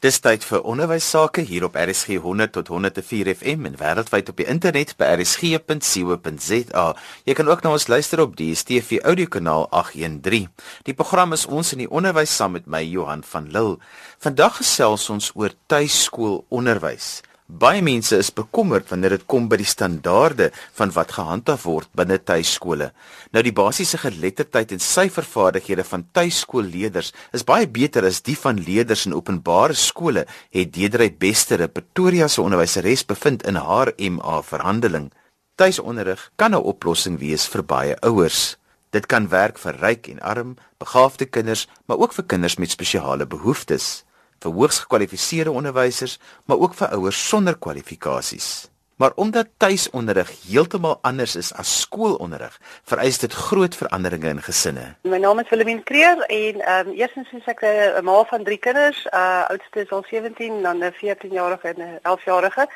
Dis 0.00 0.16
tyd 0.24 0.40
vir 0.48 0.62
onderwys 0.64 1.04
sake 1.12 1.42
hier 1.44 1.66
op 1.66 1.74
RSG 1.76 2.14
100 2.24 2.54
tot 2.54 2.70
104 2.72 3.28
FM 3.34 3.66
en 3.68 3.74
wêreldwyd 3.76 4.30
op 4.32 4.38
die 4.38 4.46
internet 4.48 4.94
by 4.96 5.10
rsg.co.za. 5.18 6.84
Jy 7.28 7.34
kan 7.36 7.50
ook 7.52 7.60
na 7.60 7.74
ons 7.76 7.84
luister 7.92 8.22
op 8.24 8.32
die 8.38 8.48
DStv 8.54 9.02
audiokanaal 9.04 9.68
813. 9.68 10.48
Die 10.88 10.96
program 10.96 11.36
is 11.36 11.44
ons 11.44 11.74
in 11.76 11.84
die 11.84 11.90
onderwys 11.92 12.32
saam 12.32 12.56
met 12.56 12.64
my 12.64 12.80
Johan 12.80 13.20
van 13.28 13.52
Lille. 13.52 13.76
Vandag 14.24 14.62
gesels 14.62 15.04
ons 15.12 15.34
oor 15.36 15.52
tuiskoolonderwys. 15.68 17.18
Baie 17.50 17.80
mense 17.82 18.14
is 18.14 18.28
bekommerd 18.30 18.86
wanneer 18.92 19.16
dit 19.16 19.24
kom 19.26 19.48
by 19.50 19.56
die 19.58 19.66
standaarde 19.66 20.50
van 20.78 20.92
wat 20.94 21.14
gehandhaaf 21.16 21.64
word 21.66 21.88
binne 21.98 22.20
tuiskole. 22.22 22.90
Nou 23.34 23.42
die 23.42 23.54
basiese 23.56 23.98
geletterdheid 23.98 24.70
en 24.76 24.82
syfervaardighede 24.84 25.82
van 25.88 26.04
tuiskoolleerders 26.14 27.10
is 27.34 27.44
baie 27.48 27.66
beter 27.66 28.06
as 28.06 28.20
die 28.22 28.36
van 28.38 28.60
leerders 28.62 29.06
in 29.08 29.16
openbare 29.18 29.74
skole, 29.74 30.26
het 30.54 30.70
Deedrey 30.76 31.10
Bester, 31.10 31.66
Pretoria 31.66 32.28
se 32.28 32.42
onderwyseres, 32.44 33.02
bevind 33.08 33.42
in 33.42 33.58
haar 33.58 33.90
MA 33.98 34.42
verhandeling. 34.46 35.10
Tuisonderrig 35.58 36.30
kan 36.36 36.54
'n 36.54 36.62
oplossing 36.62 37.18
wees 37.18 37.48
vir 37.48 37.64
baie 37.64 37.96
ouers. 38.00 38.56
Dit 38.90 39.06
kan 39.06 39.28
werk 39.28 39.58
vir 39.58 39.74
ryk 39.74 40.06
en 40.08 40.20
arm, 40.20 40.56
begaafde 40.78 41.26
kinders, 41.26 41.66
maar 41.86 41.98
ook 41.98 42.12
vir 42.12 42.24
kinders 42.24 42.56
met 42.58 42.70
spesiale 42.70 43.26
behoeftes 43.26 44.04
vir 44.40 44.52
hoogs 44.52 44.78
gekwalifiseerde 44.84 45.50
onderwysers, 45.50 46.18
maar 46.44 46.58
ook 46.58 46.74
vir 46.74 46.92
ouers 46.96 47.28
sonder 47.28 47.58
kwalifikasies. 47.58 48.68
Maar 49.00 49.12
omdat 49.14 49.48
tuisonderrig 49.56 50.30
heeltemal 50.48 50.98
anders 51.00 51.36
is 51.36 51.54
as 51.54 51.70
skoolonderrig, 51.80 52.60
vereis 52.84 53.18
dit 53.18 53.32
groot 53.32 53.76
veranderinge 53.76 54.28
in 54.28 54.42
gesinne. 54.44 54.84
My 55.08 55.16
naam 55.16 55.40
is 55.40 55.48
Willemien 55.48 55.82
Kreer 55.82 56.20
en 56.20 56.60
ehm 56.60 56.88
um, 56.88 56.94
eerstens 56.94 57.32
is 57.32 57.48
ek 57.48 57.64
'n 57.64 58.04
ma 58.04 58.24
van 58.24 58.44
3 58.44 58.58
kinders, 58.58 59.06
uh 59.12 59.48
oudste 59.48 59.80
is 59.80 59.90
al 59.90 60.04
17, 60.10 60.62
dan 60.62 60.84
'n 60.84 60.92
14-jarige 60.92 61.68
en 61.68 61.80
'n 61.80 61.98
11-jarige 62.02 62.68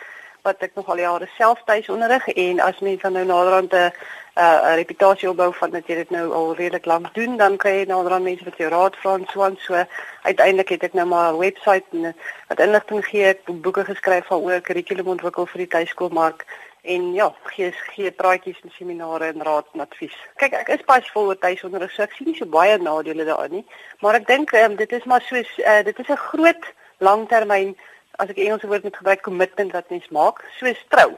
wat 0.43 0.57
ek 0.59 0.75
nog 0.75 0.89
al 0.89 0.99
jare 0.99 1.29
self 1.37 1.63
tuis 1.65 1.89
onderrig 1.89 2.29
en 2.29 2.61
as 2.61 2.81
mens 2.81 3.03
dan 3.03 3.13
nou 3.13 3.25
naderhand 3.25 3.73
'n 3.73 3.93
'n 4.35 4.75
reputasie 4.75 5.29
opbou 5.31 5.55
van 5.55 5.71
dat 5.71 5.87
jy 5.87 5.95
dit 5.95 6.11
nou 6.11 6.33
al 6.33 6.55
redelik 6.55 6.85
lank 6.85 7.15
doen, 7.15 7.37
dan 7.37 7.57
kan 7.57 7.73
jy 7.73 7.85
naderhand 7.87 8.25
mense 8.25 8.45
wat 8.45 8.57
jou 8.57 8.71
raad 8.71 8.97
vra 8.97 9.15
en 9.15 9.27
so 9.33 9.43
aan 9.43 9.57
so. 9.59 9.85
Uiteindelik 10.23 10.69
het 10.69 10.83
ek 10.83 10.93
nou 10.93 11.07
maar 11.07 11.33
'n 11.33 11.39
webwerf 11.39 11.83
en 11.93 12.15
wat 12.49 12.61
inligting 12.61 13.05
gee, 13.05 13.25
ek 13.25 13.41
boeke 13.47 13.85
geskryf 13.85 14.27
van 14.27 14.41
oor 14.41 14.61
kurrikulum 14.61 15.07
ontwikkel 15.07 15.47
vir 15.47 15.59
die 15.59 15.69
tuiskoolmark 15.77 16.47
en 16.83 17.13
ja, 17.15 17.35
gee 17.43 17.73
gee 17.73 18.11
praatjies 18.11 18.61
en 18.63 18.71
seminare 18.71 19.25
en 19.25 19.43
raad 19.43 19.67
en 19.73 19.81
advies. 19.81 20.17
Kyk, 20.37 20.53
ek 20.53 20.69
is 20.69 20.83
pasvol 20.83 21.27
oor 21.27 21.39
tuisonderrig, 21.39 21.91
so 21.91 22.03
ek 22.03 22.13
sien 22.13 22.27
nie 22.27 22.37
so 22.37 22.47
baie 22.47 22.79
nadele 22.79 23.25
daarin 23.25 23.51
nie, 23.51 23.67
maar 24.01 24.15
ek 24.15 24.27
dink 24.27 24.53
um, 24.53 24.77
dit 24.77 24.93
is 24.93 25.05
maar 25.05 25.23
soos 25.23 25.59
uh, 25.59 25.83
dit 25.83 25.99
is 25.99 26.09
'n 26.09 26.17
groot 26.17 26.65
langtermyn 26.99 27.77
as 28.19 28.29
ek 28.29 28.37
Engelse 28.37 28.67
woord 28.67 28.83
moet 28.83 28.97
gebruik 28.97 29.23
commitment 29.23 29.73
wat 29.73 29.91
mens 29.91 30.09
maak, 30.09 30.45
soos 30.59 30.85
trou. 30.89 31.15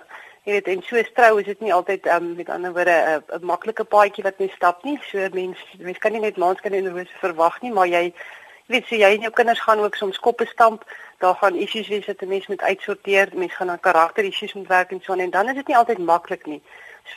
Jy 0.46 0.52
weet, 0.54 0.68
en 0.70 0.82
soos 0.86 1.08
trou 1.10 1.40
is 1.40 1.46
dit 1.48 1.62
nie 1.64 1.72
altyd 1.74 2.04
um, 2.14 2.26
met 2.38 2.50
ander 2.54 2.70
woorde 2.74 3.22
'n 3.34 3.46
maklike 3.50 3.84
paadjie 3.94 4.22
wat 4.22 4.38
mens 4.38 4.52
stap 4.54 4.84
nie. 4.84 4.98
So 5.10 5.18
mens 5.32 5.58
mens 5.78 5.98
kan 5.98 6.12
nie 6.12 6.20
net 6.20 6.36
maanskyn 6.36 6.76
en 6.78 6.92
rose 6.94 7.18
verwag 7.22 7.56
nie, 7.62 7.72
maar 7.72 7.88
jy 7.90 8.14
weet 8.70 8.86
so 8.86 8.94
jy 8.94 9.10
en 9.14 9.26
jou 9.26 9.32
kinders 9.32 9.60
gaan 9.60 9.82
ook 9.82 9.96
soms 9.98 10.18
koppe 10.18 10.46
stamp. 10.46 10.84
Daar 11.18 11.34
gaan 11.34 11.58
issues 11.64 11.88
wees 11.88 12.06
wat 12.06 12.22
'n 12.22 12.28
mens 12.28 12.46
moet 12.46 12.62
uitsorteer. 12.62 13.28
Mens 13.34 13.54
gaan 13.54 13.70
aan 13.70 13.80
karakter 13.80 14.24
issues 14.24 14.54
moet 14.54 14.68
werk 14.68 14.90
en 14.90 15.00
so 15.02 15.14
en 15.14 15.30
dan 15.30 15.48
is 15.48 15.54
dit 15.54 15.66
nie 15.66 15.76
altyd 15.76 15.98
maklik 15.98 16.46
nie. 16.46 16.62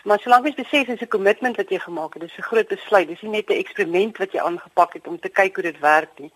Maar 0.04 0.20
solank 0.20 0.46
jy 0.46 0.54
besef 0.56 0.88
dis 0.88 1.02
'n 1.02 1.08
commitment 1.08 1.58
wat 1.58 1.70
jy 1.70 1.80
gemaak 1.80 2.14
het, 2.14 2.22
dis 2.22 2.38
'n 2.38 2.50
groot 2.50 2.68
besluit. 2.68 3.08
Dis 3.08 3.22
nie 3.22 3.32
net 3.32 3.50
'n 3.50 3.62
eksperiment 3.62 4.18
wat 4.18 4.32
jy 4.32 4.40
aangepak 4.40 4.94
het 4.94 5.08
om 5.08 5.20
te 5.20 5.30
kyk 5.30 5.56
hoe 5.56 5.64
dit 5.64 5.80
werk 5.80 6.20
nie 6.20 6.32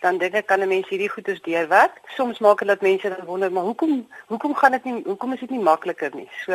dan 0.00 0.18
dink 0.18 0.34
ek 0.34 0.46
kan 0.46 0.60
'n 0.60 0.68
mens 0.68 0.88
hierdie 0.88 1.10
goeders 1.10 1.40
deurwerk. 1.42 2.00
Soms 2.06 2.38
maak 2.38 2.58
dit 2.58 2.68
dat 2.68 2.80
mense 2.80 3.08
dan 3.08 3.26
wonder, 3.26 3.52
maar 3.52 3.62
hoekom 3.62 4.08
hoekom 4.26 4.54
gaan 4.54 4.70
dit 4.70 4.84
nie 4.84 5.02
hoekom 5.04 5.32
is 5.32 5.40
dit 5.40 5.50
nie 5.50 5.60
makliker 5.70 6.14
nie? 6.14 6.28
So 6.44 6.52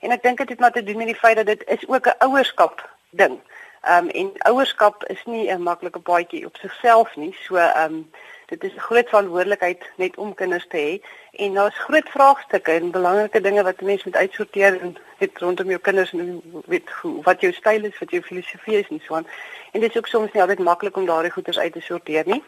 en 0.00 0.10
ek 0.10 0.22
dink 0.22 0.38
dit 0.38 0.48
het 0.48 0.60
maar 0.60 0.72
te 0.72 0.82
doen 0.82 0.96
met 0.96 1.06
die 1.06 1.22
feit 1.24 1.36
dat 1.36 1.46
dit 1.46 1.64
is 1.66 1.88
ook 1.88 2.06
'n 2.06 2.18
ouerskap 2.18 2.90
ding. 3.10 3.40
Ehm 3.80 4.04
um, 4.04 4.08
en 4.10 4.32
ouerskap 4.38 5.04
is 5.04 5.24
nie 5.24 5.50
'n 5.52 5.62
maklike 5.62 5.98
paadjie 5.98 6.46
op 6.46 6.56
sigself 6.56 7.16
nie. 7.16 7.36
So 7.46 7.56
ehm 7.56 7.92
um, 7.92 8.10
dit 8.46 8.64
is 8.64 8.74
'n 8.74 8.86
groot 8.88 9.08
verantwoordelikheid 9.08 9.82
net 9.96 10.16
om 10.16 10.34
kinders 10.34 10.66
te 10.68 10.76
hê 10.76 11.06
en 11.44 11.54
daar's 11.54 11.78
groot 11.78 12.08
vraagstukke 12.08 12.72
en 12.72 12.90
belangrike 12.90 13.40
dinge 13.40 13.62
wat 13.62 13.80
'n 13.80 13.84
mens 13.84 14.04
moet 14.04 14.16
uitsorteer 14.16 14.80
en 14.80 14.96
weet 15.18 15.38
rondom 15.38 15.68
jou 15.68 15.80
kinders 15.80 16.12
en 16.12 16.42
weet 16.66 16.90
hoe, 16.90 17.22
wat 17.22 17.40
jou 17.40 17.52
styl 17.52 17.84
is, 17.84 17.98
wat 17.98 18.10
jou 18.10 18.22
filosofie 18.22 18.78
is 18.78 18.88
en 18.88 19.00
so 19.04 19.14
aan. 19.14 19.26
En 19.72 19.80
dit 19.80 19.90
is 19.90 19.96
ook 19.96 20.06
soms 20.06 20.32
nie 20.32 20.42
altyd 20.42 20.58
maklik 20.58 20.96
om 20.96 21.06
daardie 21.06 21.30
goeders 21.30 21.58
uit 21.58 21.72
te 21.72 21.80
sorteer 21.80 22.22
nie. 22.26 22.42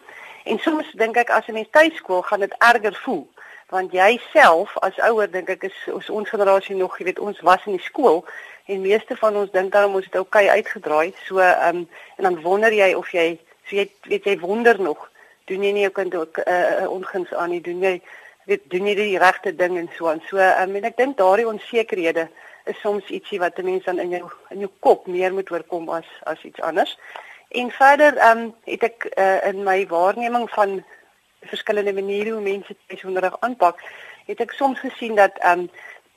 En 0.46 0.58
soms 0.58 0.92
dink 0.94 1.16
ek 1.16 1.30
as 1.30 1.46
'n 1.48 1.52
mens 1.58 1.70
tuiskool 1.70 2.22
gaan 2.22 2.40
dit 2.40 2.54
erger 2.58 2.94
voel 3.04 3.26
want 3.74 3.92
jy 3.92 4.20
self 4.30 4.76
as 4.86 4.98
ouer 5.08 5.30
dink 5.30 5.48
ek 5.50 5.64
is 5.66 5.78
ons, 5.90 6.10
ons 6.10 6.28
generasie 6.30 6.76
nog 6.78 6.98
jy 6.98 7.08
weet 7.08 7.18
ons 7.18 7.40
was 7.48 7.64
in 7.66 7.74
die 7.74 7.82
skool 7.82 8.22
en 8.70 8.84
meeste 8.84 9.16
van 9.18 9.38
ons 9.40 9.50
dink 9.50 9.72
daarom 9.74 9.96
ons 9.98 10.06
het 10.06 10.18
okay 10.18 10.46
uitgedraai. 10.48 11.14
So 11.26 11.42
ehm 11.42 11.82
um, 11.82 11.88
en 12.16 12.28
dan 12.28 12.40
wonder 12.42 12.72
jy 12.72 12.92
of 12.94 13.10
jy 13.10 13.38
so 13.66 13.76
jy 13.76 13.88
weet 14.06 14.24
jy 14.24 14.38
wonder 14.38 14.78
nog 14.80 15.10
doen 15.50 15.62
jy 15.62 15.72
nie 15.72 15.90
kind 15.90 16.14
ook 16.14 16.38
'n 16.38 16.42
uh, 16.46 16.54
eh, 16.54 16.82
uh, 16.82 16.90
onguns 16.90 17.34
aan 17.34 17.50
nie? 17.50 17.60
Doen 17.60 17.82
jy 17.82 18.00
weet 18.46 18.70
doen 18.70 18.86
jy 18.86 18.94
die 18.94 19.18
regte 19.18 19.56
ding 19.56 19.78
en 19.78 19.90
so 19.96 20.08
aan? 20.08 20.22
So 20.28 20.38
um, 20.38 20.76
en 20.76 20.84
ek 20.84 20.96
dink 20.96 21.16
daardie 21.16 21.48
onsekerhede 21.48 22.28
is 22.64 22.80
soms 22.80 23.10
ietsie 23.10 23.38
wat 23.38 23.58
'n 23.58 23.64
mens 23.64 23.84
dan 23.84 23.98
in 23.98 24.10
jou 24.10 24.30
in 24.50 24.58
jou 24.58 24.70
kop 24.80 25.06
meer 25.06 25.32
moet 25.32 25.50
oorkom 25.50 25.88
as 25.88 26.06
as 26.22 26.42
iets 26.42 26.60
anders. 26.60 26.98
En 27.48 27.70
verder 27.70 28.16
ehm 28.16 28.38
um, 28.38 28.54
het 28.64 28.82
ek 28.82 29.06
uh, 29.14 29.46
in 29.46 29.62
my 29.62 29.86
waarneming 29.86 30.50
van 30.50 30.84
verskillende 31.40 31.92
maniere 31.92 32.30
hoe 32.30 32.40
mense 32.40 32.76
tuisonderrig 32.86 33.36
aanpak, 33.40 33.82
het 34.26 34.40
ek 34.40 34.52
soms 34.52 34.80
gesien 34.80 35.14
dat 35.14 35.38
ehm 35.38 35.58
um, 35.58 35.70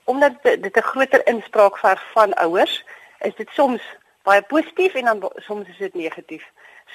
omdat 0.04 0.34
dit 0.42 0.76
'n 0.78 0.90
groter 0.92 1.28
inspraak 1.28 1.78
verg 1.78 2.12
van 2.12 2.34
ouers, 2.34 2.86
is 3.20 3.36
dit 3.36 3.50
soms 3.52 3.82
baie 4.24 4.42
positief 4.42 4.94
en 4.94 5.06
dan 5.06 5.32
soms 5.36 5.68
is 5.68 5.78
dit 5.78 5.94
negatief. 5.94 6.46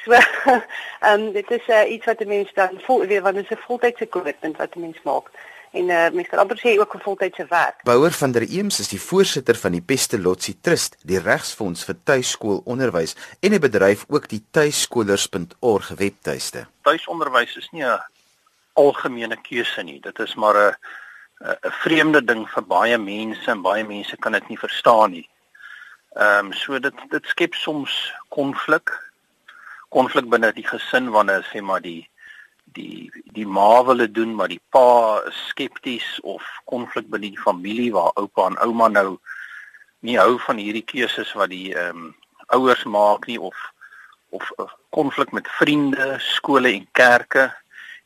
So 0.02 0.10
ehm 0.18 0.60
um, 1.10 1.32
dit 1.32 1.50
is 1.50 1.68
uh, 1.68 1.90
iets 1.90 2.04
wat 2.04 2.20
'n 2.20 2.28
mens 2.28 2.52
dan 2.52 2.80
voel 2.80 3.06
weer 3.06 3.22
want 3.22 3.34
dit 3.34 3.50
is 3.50 3.56
'n 3.56 3.66
voltydse 3.66 4.06
kommitment 4.06 4.56
wat 4.56 4.74
'n 4.74 4.80
mens 4.80 5.02
maak 5.02 5.30
en 5.74 5.88
uh, 5.90 6.10
mens 6.14 6.28
kan 6.30 6.38
amper 6.38 6.58
sê 6.62 6.78
ook 6.78 6.94
'n 6.94 7.02
voltydse 7.02 7.46
werk. 7.48 7.82
Bouwer 7.82 8.12
van 8.12 8.32
der 8.32 8.46
Eems 8.48 8.78
is 8.78 8.88
die 8.88 9.00
voorsitter 9.00 9.56
van 9.56 9.72
die 9.72 9.82
Pestalozzi 9.82 10.54
Trust, 10.60 10.96
die 11.02 11.18
regsfonds 11.18 11.84
vir 11.84 11.96
tuiskoolonderwys 12.04 13.16
en 13.40 13.52
hy 13.52 13.58
bedryf 13.58 14.04
ook 14.08 14.28
die 14.28 14.42
tuiskolers.org 14.50 15.88
webtuiste. 15.88 16.66
Tuisonderwys 16.82 17.56
is 17.56 17.68
nie 17.72 17.84
'n 17.84 18.00
algemene 18.72 19.36
keuse 19.42 19.82
nie. 19.82 20.00
Dit 20.00 20.18
is 20.18 20.34
maar 20.34 20.56
'n 20.56 20.74
'n 21.44 21.70
vreemde 21.82 22.24
ding 22.24 22.48
vir 22.50 22.62
baie 22.62 22.98
mense 22.98 23.50
en 23.50 23.62
baie 23.62 23.84
mense 23.84 24.16
kan 24.16 24.32
dit 24.32 24.48
nie 24.48 24.58
verstaan 24.58 25.10
nie. 25.10 25.28
Ehm 26.14 26.46
um, 26.46 26.52
so 26.52 26.78
dit 26.78 26.94
dit 27.10 27.26
skep 27.26 27.54
soms 27.54 28.12
konflik 28.28 28.90
konflik 29.88 30.28
binne 30.28 30.52
die 30.52 30.66
gesin 30.66 31.10
wanneer 31.10 31.42
sê 31.50 31.60
maar 31.60 31.80
die 31.80 32.08
die 32.74 33.10
die 33.36 33.46
ma 33.46 33.84
wil 33.84 34.02
dit 34.02 34.14
doen 34.14 34.34
maar 34.34 34.48
die 34.48 34.62
pa 34.70 35.20
is 35.28 35.38
skepties 35.48 36.20
of 36.22 36.42
konflik 36.64 37.08
binne 37.10 37.30
die 37.30 37.44
familie 37.46 37.92
waar 37.92 38.12
oupa 38.20 38.46
en 38.50 38.58
ouma 38.66 38.88
nou 38.88 39.18
nie 40.00 40.18
hou 40.20 40.38
van 40.46 40.60
hierdie 40.60 40.84
keuses 40.84 41.32
wat 41.38 41.50
die 41.54 41.74
ehm 41.74 42.04
um, 42.04 42.12
ouers 42.52 42.84
maak 42.84 43.26
nie 43.26 43.40
of 43.40 43.56
of 44.34 44.50
konflik 44.90 45.32
met 45.32 45.48
vriende, 45.58 46.16
skole 46.18 46.72
en 46.72 46.88
kerke 46.92 47.54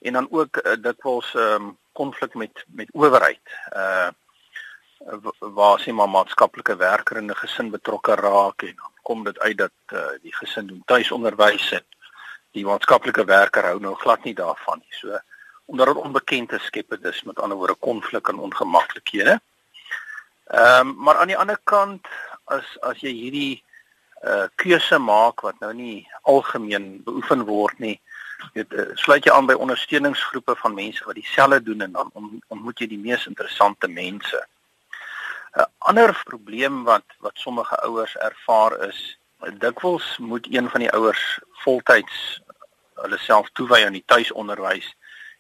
en 0.01 0.13
dan 0.13 0.29
ook 0.31 0.61
uh, 0.63 0.77
dikwels 0.83 1.35
ehm 1.35 1.69
um, 1.69 1.77
konflik 1.93 2.35
met 2.35 2.65
met 2.67 2.91
owerheid. 2.93 3.45
Uh 3.77 4.11
waar 5.39 5.81
sien 5.81 5.95
maar 5.95 6.09
maatskaplike 6.11 6.77
werker 6.77 7.17
in 7.17 7.31
'n 7.31 7.41
gesin 7.43 7.71
betrokke 7.71 8.15
raak 8.15 8.63
en 8.63 8.75
dan 8.77 8.93
kom 9.03 9.25
dit 9.25 9.39
uit 9.39 9.59
dat 9.59 9.77
uh, 9.93 10.01
die 10.23 10.35
gesin 10.35 10.67
doen 10.67 10.83
tuisonderwys 10.85 11.71
en 11.73 11.85
die 12.57 12.65
maatskaplike 12.65 13.25
werker 13.29 13.67
hou 13.71 13.79
nou 13.81 13.95
glad 14.01 14.25
nie 14.25 14.35
daarvan 14.35 14.81
nie. 14.81 14.95
So 15.01 15.19
omdat 15.69 15.87
dit 15.87 15.97
onbekend 15.97 16.53
is, 16.53 16.65
skep 16.65 16.91
dit 16.91 17.03
dus 17.03 17.23
met 17.29 17.41
ander 17.45 17.57
woorde 17.57 17.75
konflik 17.75 18.29
en 18.29 18.39
ongemaklikhede. 18.39 19.41
Ehm 20.49 20.89
um, 20.89 20.95
maar 21.05 21.17
aan 21.17 21.29
die 21.29 21.37
ander 21.37 21.61
kant 21.65 22.07
as 22.45 22.77
as 22.81 23.01
jy 23.05 23.13
hierdie 23.13 23.65
uh 24.25 24.47
keuse 24.57 24.99
maak 24.99 25.45
wat 25.45 25.59
nou 25.61 25.75
nie 25.75 26.09
algemeen 26.23 27.03
beoefen 27.05 27.45
word 27.45 27.79
nie, 27.79 28.01
weet 28.55 28.73
uh, 28.73 28.87
sluit 28.95 29.29
jy 29.29 29.33
aan 29.33 29.47
by 29.47 29.59
ondersteuningsgroepe 29.61 30.57
van 30.63 30.75
mense 30.75 31.05
wat 31.05 31.21
dieselfde 31.21 31.61
doen 31.63 31.85
en 31.85 31.93
dan 31.93 32.11
on, 32.15 32.31
ontmoet 32.49 32.81
jy 32.81 32.89
die 32.95 33.03
mees 33.03 33.27
interessante 33.27 33.89
mense. 33.89 34.41
'n 34.41 35.61
uh, 35.61 35.69
Ander 35.79 36.17
probleem 36.25 36.85
wat 36.85 37.05
wat 37.21 37.37
sommige 37.37 37.77
ouers 37.85 38.17
ervaar 38.17 38.79
is 38.89 39.19
dikwels 39.59 40.19
moet 40.19 40.47
een 40.51 40.71
van 40.71 40.81
die 40.81 40.93
ouers 40.93 41.39
voltyds 41.65 42.43
hulle 42.95 43.19
self 43.19 43.51
toewy 43.53 43.85
aan 43.85 43.97
die 43.99 44.07
tuisonderwys 44.07 44.89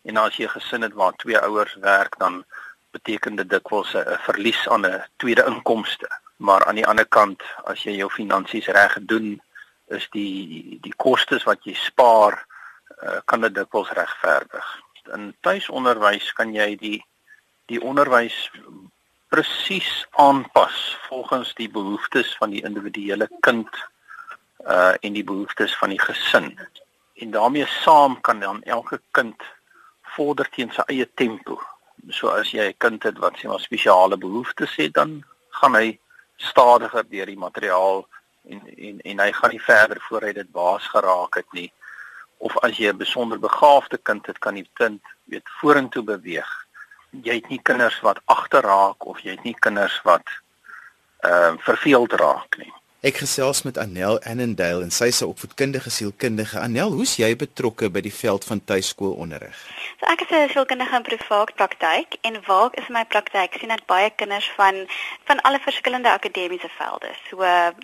en 0.02 0.16
as 0.16 0.36
jy 0.36 0.46
'n 0.46 0.56
gesin 0.56 0.82
het 0.82 0.94
waar 0.94 1.14
twee 1.16 1.38
ouers 1.38 1.74
werk 1.74 2.18
dan 2.18 2.44
beteken 2.90 3.36
dit 3.36 3.50
dikwels 3.50 3.94
'n 3.94 4.18
verlies 4.26 4.68
aan 4.68 4.86
'n 4.86 5.04
tweede 5.16 5.44
inkomste. 5.44 6.08
Maar 6.36 6.64
aan 6.64 6.74
die 6.74 6.86
ander 6.86 7.06
kant 7.06 7.42
as 7.64 7.82
jy 7.82 7.92
jou 7.96 8.10
finansies 8.10 8.66
reg 8.66 8.98
doen 9.00 9.42
is 9.86 10.08
die 10.10 10.78
die 10.80 10.94
kostes 10.96 11.44
wat 11.44 11.64
jy 11.64 11.74
spaar 11.74 12.46
uh, 13.02 13.18
kan 13.24 13.40
dit 13.40 13.54
dikwels 13.54 13.90
regverdig. 13.90 14.66
In 15.14 15.36
tuisonderwys 15.40 16.32
kan 16.32 16.54
jy 16.54 16.76
die 16.76 17.04
die 17.66 17.80
onderwys 17.80 18.50
presies 19.28 20.06
aanpas 20.10 20.96
volgens 21.08 21.54
die 21.54 21.68
behoeftes 21.70 22.36
van 22.36 22.50
die 22.50 22.64
individuele 22.64 23.28
kind 23.40 23.68
uh 24.66 24.94
en 25.00 25.12
die 25.12 25.24
behoeftes 25.24 25.76
van 25.76 25.88
die 25.94 26.00
gesin. 26.00 26.58
En 27.14 27.30
daarmee 27.30 27.66
saam 27.66 28.20
kan 28.20 28.40
dan 28.40 28.62
elke 28.62 29.00
kind 29.10 29.42
vorder 30.02 30.48
teen 30.50 30.70
sy 30.74 30.82
eie 30.86 31.06
tempo. 31.14 31.60
So 32.08 32.28
as 32.28 32.50
jy 32.50 32.68
'n 32.68 32.78
kind 32.78 33.02
het 33.02 33.18
wat 33.18 33.38
sien 33.38 33.50
maar 33.50 33.60
spesiale 33.60 34.16
behoeftes 34.16 34.76
het, 34.76 34.94
dan 34.94 35.24
gaan 35.50 35.74
hy 35.74 35.98
stadiger 36.36 37.04
deur 37.08 37.26
die 37.26 37.38
materiaal 37.38 38.06
en 38.48 38.60
en 38.76 39.00
en 39.00 39.20
hy 39.20 39.32
gaan 39.32 39.50
nie 39.50 39.62
verder 39.62 40.00
voor 40.08 40.22
hy 40.22 40.32
dit 40.32 40.50
baas 40.52 40.86
geraak 40.86 41.34
het 41.34 41.52
nie. 41.52 41.72
Of 42.38 42.56
as 42.58 42.76
jy 42.78 42.88
'n 42.92 42.96
besonder 42.96 43.38
begaafde 43.38 43.98
kind 43.98 44.26
het, 44.26 44.38
kan 44.38 44.54
die 44.54 44.70
kind 44.72 45.02
weet 45.24 45.48
vorentoe 45.60 46.02
beweeg. 46.02 46.67
Jy 47.10 47.34
het 47.40 47.48
nie 47.48 47.60
kinders 47.62 48.00
wat 48.00 48.20
agterraak 48.24 49.06
of 49.06 49.20
jy 49.24 49.36
het 49.36 49.44
nie 49.44 49.56
kinders 49.58 50.00
wat 50.04 50.26
ehm 51.26 51.56
uh, 51.56 51.62
verveeld 51.64 52.12
raak 52.12 52.58
nie. 52.58 52.72
Ek 52.98 53.20
gesels 53.22 53.60
met 53.62 53.76
Anel 53.78 54.16
Annandale 54.26 54.82
en 54.82 54.90
sy 54.90 55.06
is 55.12 55.20
'n 55.22 55.30
opvoedkundige 55.30 55.90
sielkundige. 55.90 56.58
Anel, 56.58 56.90
hoe's 56.90 57.14
jy 57.16 57.36
betrokke 57.36 57.90
by 57.90 58.00
die 58.00 58.14
veld 58.14 58.44
van 58.44 58.64
tuiskoolonderrig? 58.64 59.58
So 60.00 60.06
ek 60.06 60.20
is 60.20 60.30
'n 60.30 60.48
sielkundige 60.50 60.96
in 60.96 61.02
privaat 61.02 61.54
praktyk 61.54 62.16
en 62.22 62.42
waar 62.46 62.70
is 62.72 62.88
my 62.88 63.04
praktyk? 63.04 63.54
Ek 63.54 63.60
sien 63.60 63.68
dat 63.68 63.86
baie 63.86 64.10
kinders 64.10 64.50
van 64.56 64.74
van 65.24 65.40
alle 65.40 65.60
verskillende 65.60 66.10
akademiese 66.10 66.68
velde. 66.68 67.10
So 67.30 67.36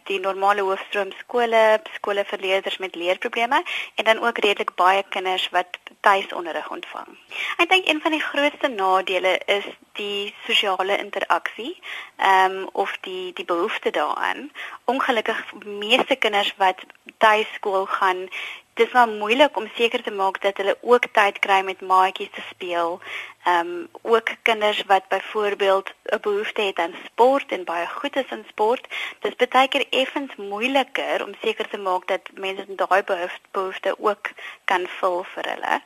die 0.04 0.20
normale 0.20 0.62
hoofstroom 0.62 1.12
skole, 1.18 1.80
skole 1.94 2.24
vir 2.24 2.38
leerders 2.38 2.78
met 2.78 2.94
leerprobleme 2.94 3.62
en 3.94 4.04
dan 4.04 4.18
ook 4.18 4.38
redelik 4.38 4.74
baie 4.74 5.04
kinders 5.08 5.48
wat 5.50 5.78
tuisonderrig 6.00 6.70
ontvang. 6.70 7.08
Ek 7.58 7.68
dink 7.68 7.88
een 7.88 8.00
van 8.00 8.10
die 8.10 8.20
grootste 8.20 8.68
nadele 8.68 9.38
is 9.46 9.64
die 9.92 10.34
sosiale 10.46 10.98
interaksie, 10.98 11.80
ehm 12.16 12.56
um, 12.56 12.68
of 12.72 12.98
die 13.00 13.32
die 13.32 13.44
behoefte 13.44 13.90
daaraan. 13.90 14.50
Ongelukkig 14.84 15.52
meeste 15.64 16.16
kinders 16.16 16.54
wat 16.56 16.80
tuiskool 17.18 17.86
gaan, 17.86 18.28
dis 18.74 18.92
maar 18.92 19.08
moeilik 19.08 19.56
om 19.56 19.70
seker 19.74 20.02
te 20.02 20.10
maak 20.10 20.40
dat 20.42 20.56
hulle 20.56 20.76
ook 20.80 21.06
tyd 21.12 21.38
kry 21.38 21.60
met 21.64 21.80
maatjies 21.80 22.30
te 22.34 22.42
speel. 22.50 23.00
Ehm 23.44 23.68
um, 23.68 23.88
ook 24.02 24.30
kinders 24.42 24.82
wat 24.86 25.08
byvoorbeeld 25.08 25.92
'n 26.04 26.20
behoefte 26.20 26.62
het 26.62 26.78
aan 26.78 26.94
sport 27.04 27.52
en 27.52 27.64
baie 27.64 27.86
goed 27.86 28.16
is 28.16 28.30
in 28.36 28.44
sport, 28.48 28.86
dis 29.20 29.48
baie 29.48 29.68
keer 29.68 29.86
effens 29.90 30.36
moeiliker 30.36 31.24
om 31.26 31.34
seker 31.42 31.68
te 31.68 31.78
maak 31.78 32.06
dat 32.06 32.30
mense 32.34 32.74
daai 32.74 33.02
behoefte 33.50 33.94
ook 33.98 34.30
kan 34.64 34.86
vul 34.98 35.24
vir 35.34 35.44
hulle. 35.52 35.80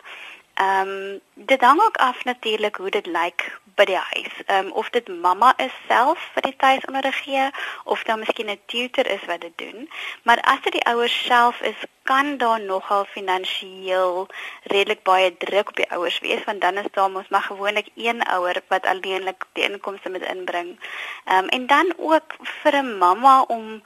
Ehm 0.58 0.88
um, 0.88 1.20
dit 1.34 1.60
hang 1.60 1.80
ook 1.80 1.96
af 1.96 2.24
natuurlik 2.24 2.76
hoe 2.76 2.90
dit 2.90 3.06
lyk 3.06 3.58
by 3.74 3.84
die 3.84 3.96
huis. 3.96 4.34
Ehm 4.46 4.66
um, 4.66 4.72
of 4.72 4.90
dit 4.90 5.08
mamma 5.08 5.52
is 5.56 5.74
self 5.88 6.24
vir 6.34 6.42
die 6.42 6.56
tuisonderrig 6.56 7.20
gee 7.26 7.44
of 7.84 8.02
dan 8.08 8.18
miskien 8.18 8.50
'n 8.50 8.60
tutor 8.66 9.06
is 9.06 9.24
wat 9.26 9.40
dit 9.40 9.54
doen. 9.58 9.90
Maar 10.22 10.40
as 10.40 10.60
dit 10.62 10.72
die 10.72 10.84
ouers 10.92 11.24
self 11.24 11.60
is, 11.60 11.78
kan 12.02 12.36
daar 12.36 12.60
nogal 12.60 13.04
finansiëel 13.04 14.26
redelik 14.62 15.02
baie 15.02 15.36
druk 15.36 15.68
op 15.68 15.76
die 15.76 15.90
ouers 15.90 16.18
wees 16.18 16.44
want 16.44 16.60
dan 16.60 16.82
is 16.82 16.90
daar 16.92 17.10
mos 17.10 17.28
maar 17.28 17.46
gewoonlik 17.46 17.88
een 17.94 18.22
ouer 18.22 18.62
wat 18.68 18.86
alleenlik 18.86 19.44
die 19.52 19.70
inkomste 19.70 20.10
moet 20.10 20.26
inbring. 20.34 20.78
Ehm 21.24 21.38
um, 21.44 21.48
en 21.48 21.66
dan 21.66 21.94
ook 21.96 22.34
vir 22.62 22.74
'n 22.82 22.98
mamma 22.98 23.42
om 23.42 23.82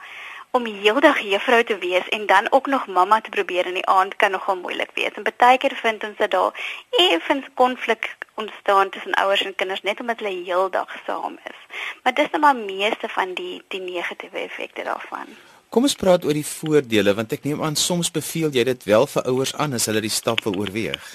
om 0.57 0.65
heeldag 0.65 1.19
juffrou 1.19 1.63
te 1.63 1.77
wees 1.77 2.09
en 2.09 2.25
dan 2.25 2.47
ook 2.51 2.67
nog 2.67 2.87
mamma 2.87 3.21
te 3.21 3.29
probeer 3.29 3.65
in 3.65 3.73
die 3.73 3.85
aand 3.85 4.15
kan 4.15 4.31
nogal 4.31 4.55
moeilik 4.55 4.91
wees. 4.93 5.15
En 5.17 5.25
baie 5.37 5.57
keer 5.57 5.75
vind 5.75 6.03
ons 6.03 6.17
dat 6.17 6.31
daar 6.31 6.59
effens 6.89 7.47
konflik 7.53 8.17
ontstaan 8.33 8.89
tussen 8.89 9.13
ouers 9.13 9.41
en 9.41 9.55
kinders 9.55 9.81
net 9.81 9.99
omdat 9.99 10.19
hulle 10.19 10.43
heeldag 10.43 10.93
saam 11.05 11.39
is. 11.43 11.79
Maar 12.03 12.13
dis 12.13 12.29
net 12.29 12.41
maar 12.41 12.55
meeste 12.55 13.09
van 13.09 13.33
die 13.33 13.63
die 13.67 13.81
negatiewe 13.81 14.37
effekte 14.37 14.83
daarvan. 14.83 15.27
Kom 15.73 15.87
ons 15.87 15.95
praat 15.97 16.21
oor 16.21 16.37
die 16.37 16.45
voordele 16.45 17.15
want 17.17 17.31
ek 17.33 17.47
neem 17.47 17.61
aan 17.65 17.73
soms 17.73 18.11
beveel 18.13 18.51
jy 18.53 18.61
dit 18.67 18.83
wel 18.85 19.07
vir 19.09 19.23
ouers 19.31 19.53
aan 19.63 19.71
as 19.73 19.87
hulle 19.89 20.03
die 20.05 20.17
stap 20.21 20.43
wil 20.45 20.59
oorweeg. 20.61 21.07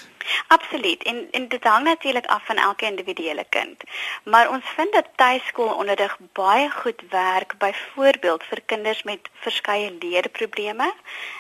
Absoluut. 0.55 1.03
En 1.11 1.21
en 1.39 1.47
dit 1.49 1.65
hang 1.65 1.85
natuurlik 1.85 2.27
af 2.27 2.43
van 2.47 2.57
elke 2.57 2.87
individuele 2.87 3.45
kind. 3.49 3.85
Maar 4.25 4.51
ons 4.51 4.65
vind 4.77 4.93
dat 4.93 5.13
tuiskoolonderrig 5.15 6.19
baie 6.33 6.71
goed 6.71 7.03
werk 7.11 7.55
byvoorbeeld 7.59 8.43
vir 8.51 8.61
kinders 8.67 9.03
met 9.03 9.31
verskeie 9.47 9.95
leerprobleme. 10.01 10.91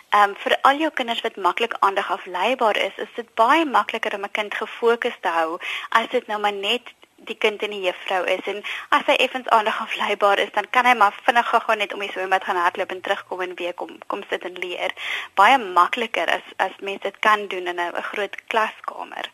Ehm 0.08 0.30
um, 0.30 0.36
vir 0.44 0.56
al 0.62 0.78
jou 0.84 0.90
kinders 0.94 1.24
wat 1.26 1.36
maklik 1.36 1.74
aandag 1.78 2.10
afleibaar 2.10 2.76
is, 2.76 3.02
is 3.06 3.12
dit 3.16 3.34
baie 3.34 3.64
makliker 3.64 4.14
om 4.14 4.24
'n 4.30 4.36
kind 4.38 4.54
gefokus 4.54 5.18
te 5.20 5.28
hou 5.28 5.58
as 5.88 6.08
dit 6.14 6.26
nou 6.26 6.40
maar 6.40 6.58
net 6.68 6.94
die 7.26 7.36
kind 7.36 7.62
en 7.62 7.70
die 7.70 7.80
juffrou 7.80 8.24
is 8.24 8.44
en 8.50 8.62
as 8.94 9.06
hy 9.06 9.16
effens 9.24 9.48
aandag 9.48 9.80
afleibaar 9.80 10.38
is 10.38 10.52
dan 10.54 10.70
kan 10.70 10.86
hy 10.86 10.94
maar 10.94 11.16
vinnig 11.26 11.48
gou 11.48 11.76
net 11.76 11.94
om 11.94 12.04
die 12.04 12.10
swembad 12.12 12.44
gaan 12.44 12.60
hardloop 12.62 12.90
en 12.94 13.00
terugkom 13.00 13.40
en 13.40 13.54
weer 13.54 13.74
kom 13.74 13.98
kom 14.06 14.22
sit 14.30 14.44
en 14.44 14.58
leer 14.62 14.94
baie 15.34 15.58
makliker 15.58 16.30
as 16.38 16.54
as 16.56 16.78
mense 16.80 17.02
dit 17.02 17.18
kan 17.18 17.46
doen 17.48 17.66
in 17.66 17.80
'n 17.80 18.02
groot 18.12 18.36
klaskamer. 18.46 19.30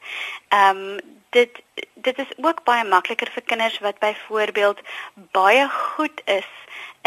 Ehm 0.49 0.77
um, 0.77 1.01
dit 1.31 1.63
dit 1.95 2.19
is 2.19 2.33
ook 2.37 2.65
baie 2.65 2.85
makliker 2.85 3.31
vir 3.31 3.43
kinders 3.43 3.79
wat 3.79 3.99
byvoorbeeld 3.99 4.81
baie 5.15 5.69
goed 5.69 6.23
is 6.25 6.51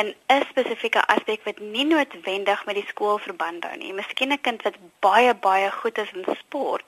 in 0.01 0.15
'n 0.27 0.43
spesifieke 0.49 1.01
aspek 1.07 1.43
wat 1.43 1.59
nie 1.59 1.85
noodwendig 1.85 2.65
met 2.65 2.75
die 2.75 2.85
skool 2.87 3.17
verband 3.17 3.63
hou 3.63 3.77
nie. 3.77 3.93
Miskien 3.93 4.31
'n 4.31 4.41
kind 4.41 4.61
wat 4.61 4.75
baie 4.99 5.33
baie 5.33 5.71
goed 5.71 5.97
is 5.97 6.11
in 6.13 6.25
sport 6.39 6.85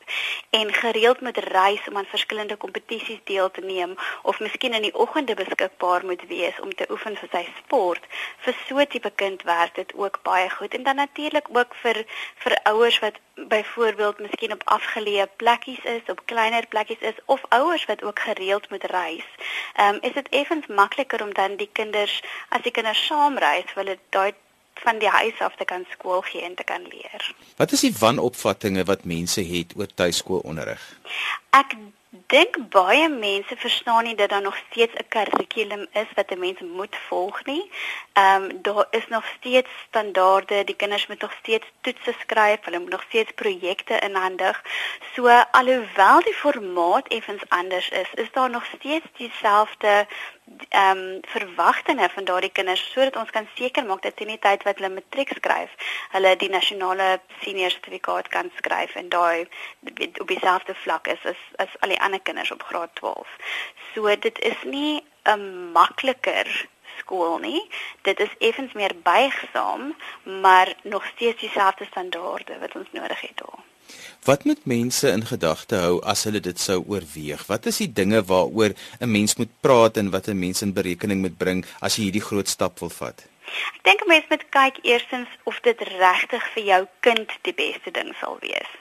en 0.49 0.73
gereeld 0.73 1.21
moet 1.21 1.37
reis 1.37 1.87
om 1.87 1.97
aan 1.97 2.13
verskillende 2.15 2.55
kompetisies 2.55 3.19
deel 3.23 3.51
te 3.51 3.61
neem 3.61 3.95
of 4.21 4.39
miskien 4.39 4.73
in 4.73 4.81
die 4.81 4.93
oggende 4.93 5.33
beskikbaar 5.33 6.05
moet 6.05 6.23
wees 6.27 6.59
om 6.59 6.75
te 6.75 6.85
oefen 6.89 7.17
vir 7.17 7.29
sy 7.31 7.47
sport. 7.57 8.03
Vir 8.37 8.55
so 8.67 8.77
'n 8.77 8.87
tipe 8.87 9.11
kind 9.15 9.41
werk 9.41 9.75
dit 9.75 9.93
ook 9.93 10.19
baie 10.23 10.49
goed 10.49 10.73
en 10.73 10.83
dan 10.83 10.95
natuurlik 10.95 11.47
ook 11.51 11.75
vir 11.75 12.05
vir 12.35 12.59
ouers 12.63 12.99
wat 12.99 13.15
byvoorbeeld 13.47 14.19
miskien 14.19 14.51
op 14.51 14.61
afgeleë 14.63 15.27
plekkies 15.35 15.83
is, 15.83 16.01
op 16.07 16.21
kleiner 16.25 16.65
plekkies 16.67 16.99
is 16.99 17.13
of 17.25 17.41
ouers 17.49 17.85
wat 17.85 18.03
ook 18.03 18.19
gereeld 18.19 18.69
moet 18.69 18.83
reis. 18.83 19.25
Ehm 19.73 19.95
um, 19.95 19.97
is 20.01 20.13
dit 20.13 20.29
effens 20.29 20.67
makliker 20.67 21.23
om 21.23 21.33
dan 21.33 21.55
die 21.55 21.69
kinders 21.71 22.23
as 22.49 22.61
die 22.61 22.71
kinders 22.71 22.98
saamreis, 23.07 23.73
wil 23.75 23.85
dit 23.85 23.99
daai 24.09 24.33
van 24.83 24.99
die 24.99 25.11
huis 25.11 25.39
af 25.39 25.55
te 25.55 25.65
kan 25.65 25.85
skool 25.91 26.21
gee 26.21 26.41
en 26.41 26.55
te 26.55 26.63
kan 26.63 26.81
leer. 26.87 27.31
Wat 27.55 27.71
is 27.71 27.83
die 27.87 27.95
wanopvattinge 27.99 28.83
wat 28.83 29.03
mense 29.03 29.43
het 29.43 29.73
oor 29.75 29.89
tuiskoolonderrig? 30.01 30.83
Ek 31.55 31.75
dink 32.09 32.57
baie 32.73 33.09
mense 33.09 33.55
verstaan 33.57 34.03
nie 34.03 34.15
dat 34.15 34.29
daar 34.29 34.41
nog 34.41 34.57
steeds 34.57 34.93
'n 34.93 35.07
kurrikulum 35.13 35.87
is 35.93 36.09
wat 36.15 36.31
'n 36.31 36.39
mens 36.39 36.59
moet 36.59 36.95
volg 37.07 37.45
nie. 37.45 37.71
Ehm 38.13 38.43
um, 38.43 38.61
daar 38.61 38.87
is 38.91 39.07
nog 39.07 39.25
steeds 39.37 39.69
standaarde, 39.87 40.63
die 40.63 40.75
kinders 40.75 41.07
moet 41.07 41.21
nog 41.21 41.33
steeds 41.41 41.65
toetse 41.81 42.13
skryf, 42.19 42.59
hulle 42.61 42.79
moet 42.79 42.89
nog 42.89 43.05
steeds 43.07 43.31
projekte 43.35 43.99
inhandig. 43.99 44.63
So 45.13 45.27
alhoewel 45.51 46.21
die 46.21 46.33
formaat 46.33 47.07
effens 47.07 47.43
anders 47.47 47.89
is, 47.89 48.09
is 48.13 48.31
daar 48.31 48.49
nog 48.49 48.65
steeds 48.65 49.05
dieselfde 49.17 50.07
ehm 50.69 50.97
um, 50.97 51.19
verwagtinge 51.27 52.09
van 52.09 52.23
daardie 52.23 52.51
kinders 52.51 52.91
sodat 52.91 53.15
ons 53.15 53.29
kan 53.29 53.47
seker 53.55 53.85
maak 53.85 54.01
dat 54.01 54.15
teen 54.15 54.31
die 54.33 54.39
tyd 54.39 54.63
wat 54.63 54.77
hulle 54.79 54.93
matriek 54.93 55.31
skryf, 55.35 55.75
hulle 56.15 56.35
die 56.35 56.49
nasionale 56.49 57.09
senior 57.43 57.71
sertifikaat 57.71 58.27
kan 58.27 58.51
skryf 58.57 58.95
en 58.95 59.09
daai 59.09 59.47
op 60.21 60.27
dieselfde 60.27 60.75
vlak 60.83 61.07
is 61.07 61.25
as 61.33 61.45
as 61.65 61.77
al 61.79 61.93
die 61.93 62.01
ander 62.01 62.21
kinders 62.21 62.51
op 62.51 62.63
graad 62.71 62.95
12. 63.01 63.37
So 63.93 64.15
dit 64.27 64.39
is 64.51 64.63
nie 64.63 65.03
'n 65.25 65.71
makliker 65.71 66.67
skool 66.97 67.37
nie. 67.37 67.61
Dit 68.01 68.19
is 68.19 68.37
effens 68.37 68.73
meer 68.73 68.95
buigsaam, 69.03 69.95
maar 70.23 70.75
nog 70.83 71.05
steeds 71.05 71.39
dieselfde 71.41 71.85
standaarde 71.85 72.59
wat 72.59 72.75
ons 72.75 72.87
nodig 72.91 73.21
het 73.21 73.37
daar. 73.37 73.68
Wat 74.25 74.43
moet 74.43 74.65
mense 74.65 75.09
in 75.11 75.25
gedagte 75.25 75.75
hou 75.75 76.01
as 76.03 76.23
hulle 76.23 76.39
dit 76.39 76.59
sou 76.59 76.83
oorweeg? 76.87 77.45
Wat 77.47 77.65
is 77.65 77.77
die 77.77 77.93
dinge 77.93 78.23
waaroor 78.23 78.73
'n 78.99 79.11
mens 79.11 79.35
moet 79.35 79.51
praat 79.61 79.97
en 79.97 80.11
wat 80.11 80.27
'n 80.27 80.39
mens 80.39 80.61
in 80.61 80.73
berekening 80.73 81.21
moet 81.21 81.37
bring 81.37 81.65
as 81.79 81.95
jy 81.95 82.03
hierdie 82.03 82.27
groot 82.29 82.47
stap 82.47 82.79
wil 82.79 82.89
vat? 82.89 83.25
Ek 83.77 83.83
dink 83.83 84.01
'n 84.01 84.07
mens 84.07 84.25
moet 84.29 84.45
kyk 84.49 84.77
eerstens 84.81 85.29
of 85.43 85.59
dit 85.61 85.79
regtig 85.81 86.43
vir 86.53 86.63
jou 86.63 86.87
kind 86.99 87.29
die 87.41 87.53
beste 87.53 87.91
ding 87.91 88.15
sal 88.19 88.37
wees. 88.39 88.71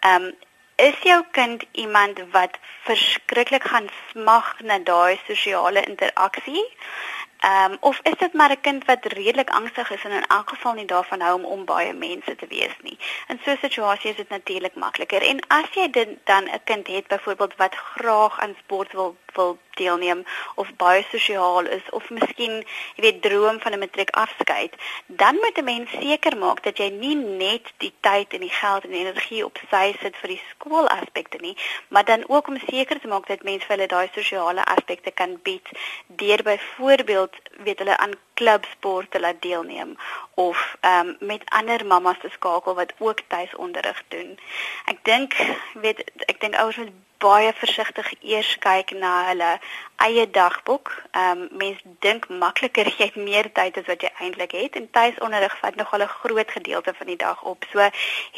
Ehm 0.00 0.22
um, 0.22 0.32
is 0.80 0.96
jou 1.04 1.24
kind 1.36 1.64
iemand 1.72 2.20
wat 2.32 2.56
verskriklik 2.88 3.64
gaan 3.68 3.88
smag 4.10 4.60
na 4.64 4.78
daai 4.78 5.20
sosiale 5.26 5.82
interaksie? 5.84 6.64
Ehm 7.40 7.72
um, 7.72 7.76
of 7.80 8.00
is 8.02 8.18
dit 8.18 8.32
maar 8.32 8.50
'n 8.50 8.60
kind 8.60 8.84
wat 8.84 9.04
redelik 9.04 9.50
angstig 9.50 9.90
is 9.90 10.04
en 10.04 10.10
in 10.10 10.26
elk 10.26 10.48
geval 10.48 10.72
nie 10.72 10.84
daarvan 10.84 11.20
hou 11.20 11.34
om 11.34 11.44
om 11.44 11.64
baie 11.64 11.92
mense 11.92 12.36
te 12.36 12.46
wees 12.46 12.76
nie. 12.82 12.98
In 13.28 13.40
so 13.44 13.50
'n 13.50 13.58
situasie 13.60 14.10
is 14.10 14.16
dit 14.16 14.28
natuurlik 14.28 14.74
makliker. 14.74 15.22
En 15.22 15.40
as 15.48 15.68
jy 15.72 15.90
dit 15.90 16.08
dan 16.24 16.44
'n 16.44 16.60
kind 16.64 16.86
het 16.86 17.06
byvoorbeeld 17.06 17.56
wat 17.56 17.74
graag 17.74 18.40
aan 18.40 18.54
sport 18.58 18.92
wil 18.92 19.16
wil 19.34 19.58
deelneem 19.80 20.24
of 20.54 20.68
baie 20.76 21.04
sosiaal 21.10 21.66
is 21.66 21.90
of 21.90 22.10
miskien 22.10 22.56
jy 22.96 23.04
weet 23.06 23.22
droom 23.22 23.60
van 23.60 23.72
'n 23.72 23.82
matriek 23.84 24.10
afskeid, 24.10 24.74
dan 25.06 25.34
moet 25.42 25.58
'n 25.58 25.64
mens 25.64 25.90
seker 25.90 26.36
maak 26.36 26.62
dat 26.62 26.78
jy 26.78 26.88
nie 26.88 27.14
net 27.16 27.72
die 27.76 27.92
tyd 28.00 28.32
en 28.32 28.40
die 28.40 28.56
geld 28.62 28.84
en 28.84 28.90
die 28.90 29.04
energie 29.06 29.44
op 29.44 29.58
sy 29.70 29.86
sit 30.02 30.16
vir 30.16 30.28
die 30.34 30.42
skoolaspekte 30.50 31.38
nie, 31.40 31.56
maar 31.88 32.04
dan 32.04 32.24
ook 32.28 32.48
om 32.48 32.58
seker 32.66 33.00
te 33.00 33.08
maak 33.08 33.26
dat 33.26 33.42
mense 33.42 33.66
vir 33.66 33.76
hulle 33.76 33.86
daai 33.94 34.08
sosiale 34.14 34.64
aspekte 34.64 35.10
kan 35.10 35.38
bied 35.42 35.68
deur 36.06 36.42
byvoorbeeld 36.42 37.34
weet 37.64 37.78
hulle 37.78 37.96
aan 37.96 38.18
klubsporte 38.34 39.20
laat 39.20 39.42
deelneem 39.42 39.96
of 40.34 40.76
ehm 40.80 41.08
um, 41.08 41.16
met 41.20 41.42
ander 41.44 41.86
mammas 41.86 42.20
te 42.20 42.28
skakel 42.28 42.74
wat 42.74 42.92
ook 42.98 43.20
tuisonderrig 43.26 44.02
doen. 44.08 44.38
Ek 44.84 44.98
dink 45.02 45.34
weet 45.74 45.98
ek 46.32 46.40
dink 46.40 46.54
ouers 46.54 46.76
moet 46.76 46.92
baie 47.20 47.52
versigtig 47.52 48.08
eers 48.20 48.50
kyk 48.64 48.92
na 48.96 49.12
hulle 49.28 49.50
eie 50.06 50.24
dagboek. 50.30 50.90
Ehm 51.10 51.42
um, 51.44 51.58
mense 51.62 51.92
dink 52.06 52.28
makliker 52.42 52.88
jy 52.98 53.08
het 53.10 53.18
meer 53.28 53.50
tyd 53.58 53.78
as 53.80 53.88
wat 53.90 54.04
jy 54.06 54.10
eintlik 54.24 54.56
het 54.56 54.78
en 54.80 54.88
tuisonderrig 54.96 55.56
vat 55.60 55.76
nogal 55.80 56.04
'n 56.06 56.16
groot 56.22 56.50
gedeelte 56.56 56.94
van 56.98 57.06
die 57.12 57.20
dag 57.20 57.42
op. 57.52 57.64
So 57.72 57.78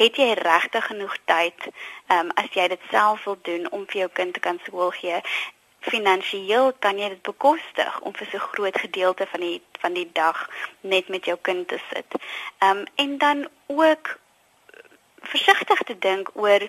het 0.02 0.16
jy 0.22 0.30
regtig 0.38 0.86
genoeg 0.86 1.16
tyd 1.24 1.58
ehm 1.66 2.18
um, 2.18 2.30
as 2.42 2.50
jy 2.58 2.68
dit 2.68 2.86
self 2.90 3.24
wil 3.24 3.38
doen 3.42 3.70
om 3.70 3.86
vir 3.86 4.00
jou 4.04 4.10
kind 4.20 4.34
te 4.34 4.40
kan 4.40 4.58
skool 4.66 4.90
gee. 4.90 5.20
Finansieel 5.80 6.72
kan 6.78 6.98
jy 6.98 7.08
dit 7.08 7.22
bekostig 7.22 8.00
om 8.00 8.14
vir 8.14 8.26
so 8.30 8.36
'n 8.36 8.50
groot 8.54 8.78
gedeelte 8.78 9.26
van 9.26 9.40
die 9.40 9.62
van 9.82 9.92
die 9.92 10.10
dag 10.12 10.48
net 10.80 11.08
met 11.08 11.24
jou 11.24 11.38
kind 11.42 11.68
te 11.68 11.78
sit. 11.92 12.10
Ehm 12.58 12.76
um, 12.76 12.84
en 12.94 13.18
dan 13.18 13.48
ook 13.66 14.20
versigtig 15.22 15.82
te 15.82 15.98
dink 15.98 16.30
oor 16.34 16.68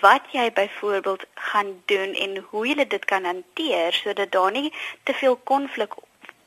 wat 0.00 0.22
jy 0.32 0.52
byvoorbeeld 0.52 1.24
gaan 1.34 1.82
doen 1.84 2.14
en 2.14 2.36
hoe 2.50 2.66
jy 2.66 2.86
dit 2.86 3.04
kan 3.04 3.24
hanteer 3.24 3.92
sodat 3.92 4.32
daar 4.32 4.50
nie 4.50 4.72
te 5.02 5.14
veel 5.14 5.36
konflik 5.36 5.94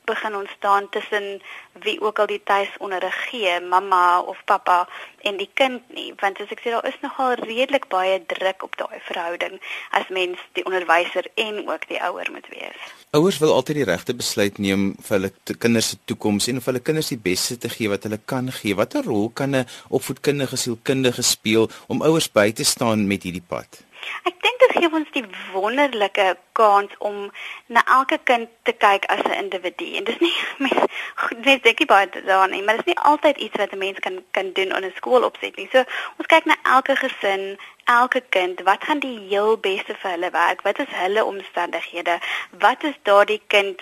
begin 0.06 0.36
ontstaan 0.36 0.90
tussen 0.90 1.42
wie 1.84 2.02
ook 2.02 2.20
al 2.20 2.28
die 2.28 2.42
tuisonderrig 2.44 3.30
gee, 3.30 3.60
mamma 3.60 4.20
of 4.22 4.38
pappa 4.46 4.88
en 5.22 5.38
die 5.38 5.50
kind 5.54 5.82
nie, 5.96 6.14
want 6.20 6.40
as 6.44 6.52
ek 6.52 6.64
sê 6.64 6.74
daar 6.74 6.88
is 6.88 6.98
nogal 7.02 7.38
redelik 7.40 7.88
baie 7.92 8.18
druk 8.34 8.66
op 8.68 8.76
daai 8.80 9.00
verhouding 9.08 9.60
as 9.92 10.10
mens 10.10 10.42
die 10.58 10.66
onderwyser 10.68 11.30
en 11.36 11.64
ook 11.70 11.88
die 11.88 12.02
ouer 12.04 12.30
moet 12.32 12.50
wees. 12.52 12.92
Ouers 13.16 13.40
wil 13.44 13.54
altyd 13.54 13.82
die 13.82 13.88
regte 13.88 14.16
besluit 14.18 14.58
neem 14.58 14.92
vir 15.08 15.18
hulle 15.18 15.32
kinders 15.66 15.94
se 15.94 16.02
toekoms 16.10 16.50
en 16.52 16.60
vir 16.60 16.74
hulle 16.74 16.84
kinders 16.90 17.14
die 17.14 17.22
beste 17.30 17.58
te 17.58 17.72
gee 17.72 17.92
wat 17.92 18.04
hulle 18.08 18.20
kan 18.26 18.52
gee. 18.60 18.76
Watter 18.76 19.06
rol 19.08 19.30
kan 19.30 19.56
'n 19.56 19.66
opvoedkundige 19.90 20.58
sielkundige 20.58 21.24
speel 21.24 21.70
om 21.88 22.02
ouers 22.02 22.32
by 22.32 22.52
te 22.52 22.64
staan 22.64 23.08
met 23.08 23.24
hierdie 23.24 23.48
pad? 23.48 23.84
Ek 24.24 24.36
dink 24.42 24.60
dit 24.60 24.76
gee 24.78 24.90
ons 24.92 25.12
die 25.16 25.26
wonderlike 25.54 26.38
kans 26.58 26.92
om 27.00 27.32
na 27.66 27.84
elke 27.98 28.20
kind 28.24 28.50
te 28.64 28.74
kyk 28.86 29.06
as 29.06 29.24
'n 29.24 29.38
individu. 29.44 29.88
En 29.98 30.04
dis 30.04 30.20
nie 30.20 30.34
net 31.48 31.64
dink 31.64 31.80
jy 31.80 31.86
baie 31.86 32.10
daaraan 32.10 32.52
nie, 32.56 32.64
maar 32.64 32.78
dis 32.78 32.92
nie 32.92 33.00
altyd 33.12 33.38
iets 33.38 33.58
wat 33.58 33.74
'n 33.74 33.78
mens 33.78 34.00
kan 34.00 34.24
kan 34.32 34.52
doen 34.54 34.76
in 34.78 34.86
'n 34.86 34.94
skool 34.96 35.24
opset 35.24 35.56
nie. 35.56 35.70
So 35.72 35.84
ons 36.18 36.28
kyk 36.28 36.46
na 36.46 36.56
elke 36.64 36.96
gesin, 36.96 37.58
elke 37.86 38.22
kind, 38.30 38.62
wat 38.62 38.84
gaan 38.84 39.00
die 39.00 39.20
heel 39.28 39.58
beste 39.58 39.96
vir 39.96 40.12
hulle 40.12 40.32
werk? 40.32 40.62
Wat 40.62 40.80
is 40.80 40.90
hulle 40.90 41.26
omstandighede? 41.26 42.20
Wat 42.52 42.84
is 42.84 42.96
daardie 43.04 43.42
kind 43.48 43.82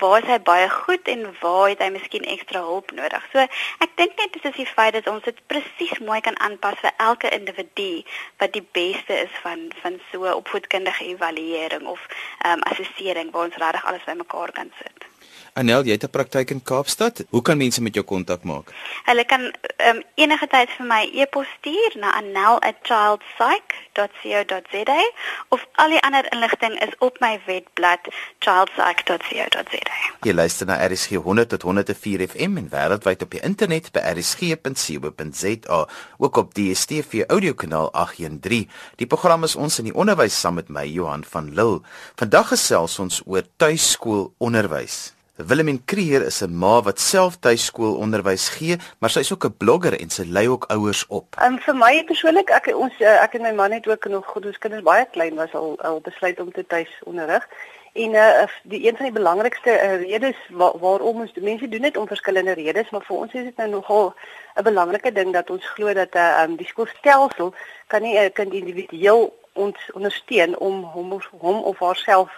waar 0.00 0.22
is 0.22 0.28
hy 0.28 0.38
baie 0.38 0.68
goed 0.70 1.08
en 1.08 1.24
waar 1.40 1.68
het 1.68 1.82
hy 1.82 1.90
miskien 1.94 2.26
ekstra 2.34 2.62
hulp 2.66 2.92
nodig. 2.92 3.28
So 3.32 3.44
ek 3.84 3.96
dink 4.00 4.16
net 4.20 4.32
dit 4.36 4.48
is 4.50 4.56
die 4.60 4.68
feit 4.68 4.94
dat 4.98 5.10
ons 5.10 5.24
dit 5.24 5.42
presies 5.50 5.98
mooi 6.04 6.20
kan 6.20 6.38
aanpas 6.44 6.80
vir 6.84 6.92
elke 7.08 7.32
individu 7.40 8.04
wat 8.42 8.52
die 8.52 8.66
beste 8.80 9.20
is 9.26 9.42
van 9.42 9.68
van 9.82 10.00
so 10.12 10.32
opvoedkundige 10.34 11.04
evaluering 11.14 11.86
of 11.86 12.08
ehm 12.08 12.58
um, 12.58 12.66
assessering 12.72 13.32
waar 13.32 13.48
ons 13.50 13.62
regtig 13.64 13.86
alles 13.86 14.04
bymekaar 14.04 14.52
kan 14.52 14.72
sit. 14.82 15.07
Anel, 15.52 15.84
jy 15.84 15.92
het 15.92 16.04
'n 16.04 16.10
praktyk 16.10 16.50
in 16.50 16.62
Kaapstad. 16.62 17.24
Hoe 17.30 17.42
kan 17.42 17.56
mense 17.56 17.82
met 17.82 17.94
jou 17.94 18.04
kontak 18.04 18.42
maak? 18.42 18.72
Hulle 19.04 19.24
kan 19.24 19.40
um, 19.88 20.02
enige 20.14 20.46
tyd 20.46 20.70
vir 20.70 20.86
my 20.86 21.10
e-pos 21.12 21.46
stuur 21.58 21.92
na 21.98 22.12
anel@childpsych.co.za 22.12 25.12
of 25.48 25.66
al 25.72 25.88
die 25.88 26.00
ander 26.00 26.32
inligting 26.32 26.82
is 26.82 26.88
op 26.98 27.20
my 27.20 27.40
webblad 27.46 28.00
childpsych.co.za. 28.38 29.92
Jy 30.22 30.32
luister 30.32 30.66
na 30.66 30.86
RSG 30.86 31.10
100 31.10 31.48
tot 31.48 31.62
104 31.62 32.28
FM 32.28 32.56
en 32.56 32.68
wêreldwyd 32.68 33.22
op 33.22 33.30
die 33.30 33.40
internet 33.40 33.92
by 33.92 33.98
rsg.co.za, 33.98 35.86
ook 36.18 36.36
op 36.36 36.54
die 36.54 36.72
DStv 36.72 37.24
audiokanaal 37.28 37.92
813. 37.92 38.70
Die 38.96 39.06
program 39.06 39.44
is 39.44 39.56
ons 39.56 39.78
in 39.78 39.88
die 39.88 39.94
onderwys 39.94 40.40
saam 40.40 40.58
met 40.60 40.68
my 40.68 40.84
Johan 40.86 41.24
van 41.24 41.54
Lille. 41.54 41.80
Vandag 42.20 42.52
gesels 42.52 42.98
ons 42.98 43.22
oor 43.26 43.46
tuiskoolonderwys. 43.56 45.17
Willemien 45.46 45.84
Kreer 45.84 46.24
is 46.26 46.42
'n 46.42 46.58
ma 46.58 46.82
wat 46.82 47.00
self 47.00 47.36
tuiskoolonderwys 47.36 48.48
gee, 48.48 48.76
maar 48.98 49.10
sy 49.10 49.20
is 49.20 49.32
ook 49.32 49.44
'n 49.44 49.56
blogger 49.56 50.00
en 50.00 50.10
sy 50.10 50.24
lei 50.26 50.48
ook 50.48 50.64
ouers 50.64 51.06
op. 51.06 51.36
En 51.38 51.52
um, 51.52 51.58
vir 51.58 51.76
my 51.76 52.04
persoonlik, 52.04 52.50
ek 52.50 52.66
ons 52.74 52.92
uh, 52.98 53.22
ek 53.22 53.34
en 53.34 53.42
my 53.42 53.52
man 53.52 53.72
het 53.72 53.86
ook 53.86 54.08
nog 54.08 54.26
goed 54.26 54.46
ons 54.46 54.58
kinders 54.58 54.82
baie 54.82 55.06
klein 55.10 55.34
was 55.34 55.54
al 55.54 55.78
al 55.80 56.00
besluit 56.00 56.40
om 56.40 56.52
te 56.52 56.66
tuisonderrig. 56.66 57.48
En 57.92 58.14
uh, 58.14 58.46
die 58.62 58.86
een 58.86 58.96
van 58.96 59.04
die 59.04 59.14
belangrikste 59.14 59.70
uh, 59.70 60.10
redes 60.10 60.36
waar, 60.50 60.78
waarom 60.78 61.20
ons 61.20 61.32
mense 61.34 61.68
doen 61.68 61.82
dit 61.82 61.96
om 61.96 62.06
verskillende 62.06 62.52
redes, 62.52 62.90
maar 62.90 63.04
vir 63.06 63.16
ons 63.16 63.32
is 63.32 63.44
dit 63.44 63.56
nou 63.56 63.68
nogal 63.68 64.14
'n 64.56 64.62
belangrike 64.62 65.12
ding 65.12 65.32
dat 65.32 65.50
ons 65.50 65.68
glo 65.68 65.92
dat 65.92 66.14
uh, 66.14 66.42
um, 66.42 66.56
die 66.56 66.66
skoolstelsel 66.66 67.54
kan 67.86 68.02
nie 68.02 68.18
'n 68.18 68.24
uh, 68.24 68.32
kind 68.32 68.52
individueel 68.52 69.38
ons 69.52 69.78
ondersteun 69.92 70.58
om 70.58 70.82
hom 70.82 71.12
of 71.12 71.30
hom 71.38 71.62
of 71.62 71.78
haarself 71.78 72.30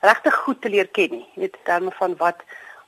regtig 0.00 0.34
goed 0.34 0.60
te 0.62 0.68
leer 0.68 0.88
ken 0.88 1.10
nie. 1.10 1.26
Jy 1.34 1.40
weet 1.40 1.58
terme 1.64 1.90
van 1.90 2.16
wat 2.16 2.42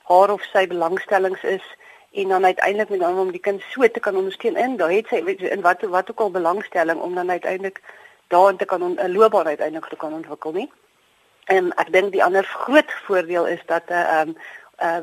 haar 0.09 0.31
of 0.33 0.43
sy 0.53 0.67
belangstellings 0.67 1.43
is 1.43 1.65
en 2.11 2.27
dan 2.27 2.45
uiteindelik 2.45 2.89
met 2.89 3.01
hom 3.01 3.17
om 3.17 3.31
die 3.31 3.41
kind 3.41 3.61
so 3.69 3.87
te 3.87 3.99
kan 3.99 4.15
ondersteun 4.15 4.57
in, 4.57 4.77
daar 4.77 4.91
het 4.91 5.07
sy 5.07 5.23
weet 5.23 5.41
in 5.41 5.61
wat 5.61 5.81
wat 5.81 6.09
ook 6.11 6.19
al 6.19 6.31
belangstelling 6.31 6.99
om 6.99 7.15
dan 7.15 7.29
uiteindelik 7.29 7.81
daarin 8.27 8.57
te 8.57 8.65
kan 8.65 8.81
'n 8.81 9.11
loopbaan 9.11 9.47
uiteindelik 9.47 9.89
te 9.89 9.95
kan 9.95 10.13
ontwikkel 10.13 10.51
nie. 10.51 10.71
En 11.45 11.73
ek 11.75 11.91
dink 11.91 12.11
die 12.11 12.23
ander 12.23 12.43
groot 12.43 12.91
voordeel 13.05 13.47
is 13.47 13.61
dat 13.65 13.83
'n 13.89 13.93
uh, 13.93 14.19
ehm 14.19 14.29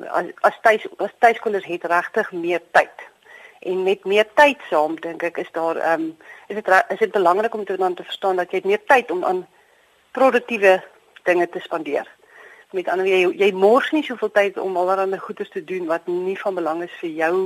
uh, 0.02 0.12
as 0.12 0.24
as 0.40 0.58
tuis 0.62 0.86
as 0.96 1.14
tuiskinders 1.18 1.64
het 1.64 1.84
regtig 1.84 2.32
meer 2.32 2.62
tyd. 2.70 2.96
En 3.58 3.82
met 3.82 4.04
meer 4.04 4.26
tyd 4.34 4.58
saam 4.70 5.00
dink 5.00 5.22
ek 5.22 5.36
is 5.36 5.52
daar 5.52 5.76
ehm 5.76 6.00
um, 6.00 6.16
is 6.46 6.54
dit 6.54 6.68
is 6.88 6.98
dit 6.98 7.10
belangrik 7.10 7.54
om 7.54 7.64
te 7.64 7.76
dan 7.76 7.94
te 7.94 8.04
verstaan 8.04 8.36
dat 8.36 8.50
jy 8.50 8.60
meer 8.64 8.84
tyd 8.86 9.10
om 9.10 9.24
aan 9.24 9.46
produktiewe 10.10 10.82
dinge 11.26 11.48
te 11.48 11.60
spandeer. 11.60 12.08
Met 12.74 12.88
ander 12.88 13.06
jy 13.06 13.26
jy 13.38 13.52
mors 13.54 13.92
nie 13.94 14.04
soveel 14.06 14.32
tyd 14.34 14.58
om 14.58 14.76
allerlei 14.76 15.18
goeders 15.22 15.50
te 15.54 15.64
doen 15.64 15.86
wat 15.86 16.06
nie 16.10 16.38
van 16.38 16.54
belang 16.58 16.82
is 16.86 17.00
vir 17.00 17.12
jou 17.22 17.36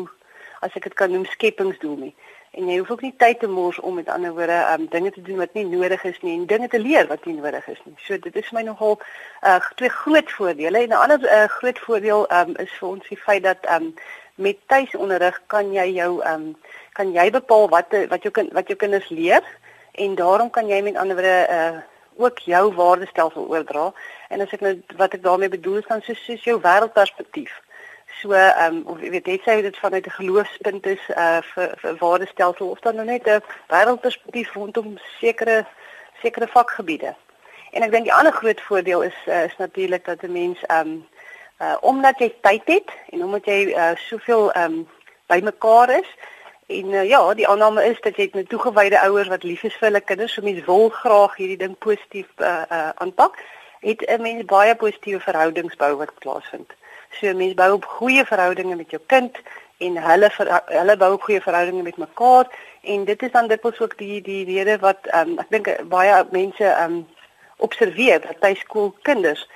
as 0.61 0.77
ek 0.77 0.89
dit 0.89 0.97
kan 0.97 1.13
noem 1.13 1.27
skepingsdoel 1.29 1.97
nie. 1.97 2.15
En 2.59 2.67
jy 2.67 2.81
hoef 2.81 2.91
ook 2.91 3.05
nie 3.07 3.15
tyd 3.23 3.39
te 3.41 3.49
mors 3.49 3.79
om 3.87 3.95
met 4.01 4.09
ander 4.11 4.33
woorde 4.35 4.59
um 4.73 4.87
dinge 4.91 5.13
te 5.15 5.23
doen 5.23 5.39
wat 5.39 5.53
nie 5.55 5.65
nodig 5.65 6.03
is 6.05 6.19
nie 6.27 6.35
en 6.39 6.47
dinge 6.51 6.69
te 6.69 6.81
leer 6.83 7.07
wat 7.07 7.25
nie 7.25 7.37
nodig 7.37 7.69
is 7.71 7.79
nie. 7.85 7.95
So 8.07 8.19
dit 8.19 8.37
is 8.37 8.49
vir 8.49 8.59
my 8.59 8.65
nogal 8.67 8.99
uh 9.47 9.61
twee 9.79 9.93
groot 10.01 10.33
voordele 10.39 10.83
en 10.83 10.89
'n 10.89 11.03
ander 11.05 11.23
uh, 11.25 11.45
groot 11.59 11.79
voordeel 11.79 12.27
um 12.41 12.57
is 12.57 12.73
vir 12.81 12.89
ons 12.89 13.09
die 13.09 13.21
feit 13.27 13.43
dat 13.43 13.71
um 13.77 13.95
met 14.35 14.59
tuisonderrig 14.67 15.41
kan 15.47 15.73
jy 15.73 15.87
jou 16.01 16.11
um 16.33 16.57
kan 16.93 17.13
jy 17.13 17.31
bepaal 17.31 17.69
wat 17.69 17.95
wat 18.09 18.23
jou 18.23 18.33
kind 18.33 18.53
wat 18.53 18.67
jou 18.67 18.77
kinders 18.77 19.09
leer 19.09 19.45
en 19.93 20.15
daarom 20.15 20.51
kan 20.51 20.67
jy 20.67 20.83
met 20.83 20.97
ander 20.97 21.17
woorde 21.17 21.47
uh 21.51 21.79
ook 22.17 22.39
jou 22.39 22.75
waardestelsel 22.75 23.47
oordra. 23.49 23.93
En 24.29 24.41
as 24.41 24.53
ek 24.53 24.61
nou 24.61 24.83
wat 24.97 25.15
ek 25.15 25.23
daarmee 25.23 25.49
bedoel 25.49 25.77
is 25.77 25.89
dan 25.89 26.03
soos 26.03 26.25
soos 26.25 26.45
jou 26.45 26.61
wêreldperspektief. 26.61 27.53
So 28.21 28.33
ehm 28.33 28.75
um, 28.75 28.83
of 28.87 29.01
jy 29.01 29.11
weet 29.11 29.27
jy 29.27 29.39
sê 29.45 29.61
dit 29.63 29.77
vanuit 29.79 30.07
'n 30.07 30.19
geloofspunt 30.19 30.87
is 30.87 31.03
uh 31.17 31.41
vir, 31.55 31.97
waardestelsel 31.99 32.71
of 32.71 32.81
dan 32.81 32.95
nou 32.95 33.07
net 33.07 33.27
'n 33.27 33.43
wêreldperspektief 33.69 34.53
rondom 34.53 34.99
sekere 35.21 35.67
sekere 36.23 36.47
vakgebiede. 36.47 37.15
En 37.71 37.83
ek 37.83 37.91
dink 37.91 38.05
die 38.05 38.15
ander 38.15 38.33
groot 38.33 38.61
voordeel 38.61 39.03
is 39.03 39.17
uh, 39.27 39.45
is 39.45 39.57
natuurlik 39.57 40.05
dat 40.05 40.23
'n 40.23 40.33
mens 40.33 40.59
ehm 40.67 40.89
um, 40.89 41.07
uh 41.61 41.77
omdat 41.81 42.19
jy 42.19 42.35
tyd 42.41 42.63
het 42.65 42.91
en 43.11 43.25
omdat 43.25 43.45
jy 43.45 43.61
uh 43.77 43.97
soveel 43.97 44.53
ehm 44.53 44.73
um, 44.73 44.89
bymekaar 45.27 45.91
is, 45.91 46.09
En 46.71 46.87
uh, 46.87 47.09
ja, 47.09 47.35
die 47.35 47.49
aanname 47.49 47.85
is 47.85 48.01
dat 48.01 48.17
jy 48.17 48.29
met 48.33 48.49
toegewyde 48.49 49.01
ouers 49.01 49.29
wat 49.29 49.43
lief 49.43 49.63
is 49.67 49.75
vir 49.75 49.89
hulle 49.89 50.01
kinders, 50.07 50.37
so 50.37 50.43
mense 50.47 50.63
wil 50.69 50.89
graag 50.95 51.33
hierdie 51.35 51.59
ding 51.59 51.73
positief 51.83 52.29
uh 52.39 52.63
uh 52.77 52.91
aanpak, 53.03 53.41
het 53.83 54.05
'n 54.07 54.23
mens 54.23 54.45
baie 54.45 54.75
positiewe 54.77 55.21
verhoudings 55.21 55.75
bou 55.77 55.97
wat 56.03 56.15
plaasvind. 56.23 56.71
So 57.19 57.35
mense 57.35 57.59
bou 57.59 57.73
op 57.73 57.85
goeie 57.85 58.25
verhoudinge 58.25 58.77
met 58.77 58.91
jou 58.91 59.03
kind 59.07 59.41
en 59.79 59.97
hulle 59.97 60.31
ver, 60.31 60.63
hulle 60.67 60.97
bou 60.97 61.13
op 61.13 61.23
goeie 61.23 61.41
verhoudinge 61.41 61.83
met 61.83 61.97
mekaar. 61.97 62.47
En 62.83 63.05
dit 63.05 63.23
is 63.23 63.33
dan 63.33 63.49
dikwels 63.49 63.81
ook 63.81 63.99
die 63.99 64.23
die 64.23 64.45
rede 64.45 64.79
wat 64.79 65.11
um, 65.15 65.39
ek 65.39 65.51
dink 65.51 65.75
baie 65.89 66.25
mense 66.31 66.77
um 66.85 67.07
observeer 67.57 68.21
dat 68.21 68.41
tuiskoolkinders 68.41 69.49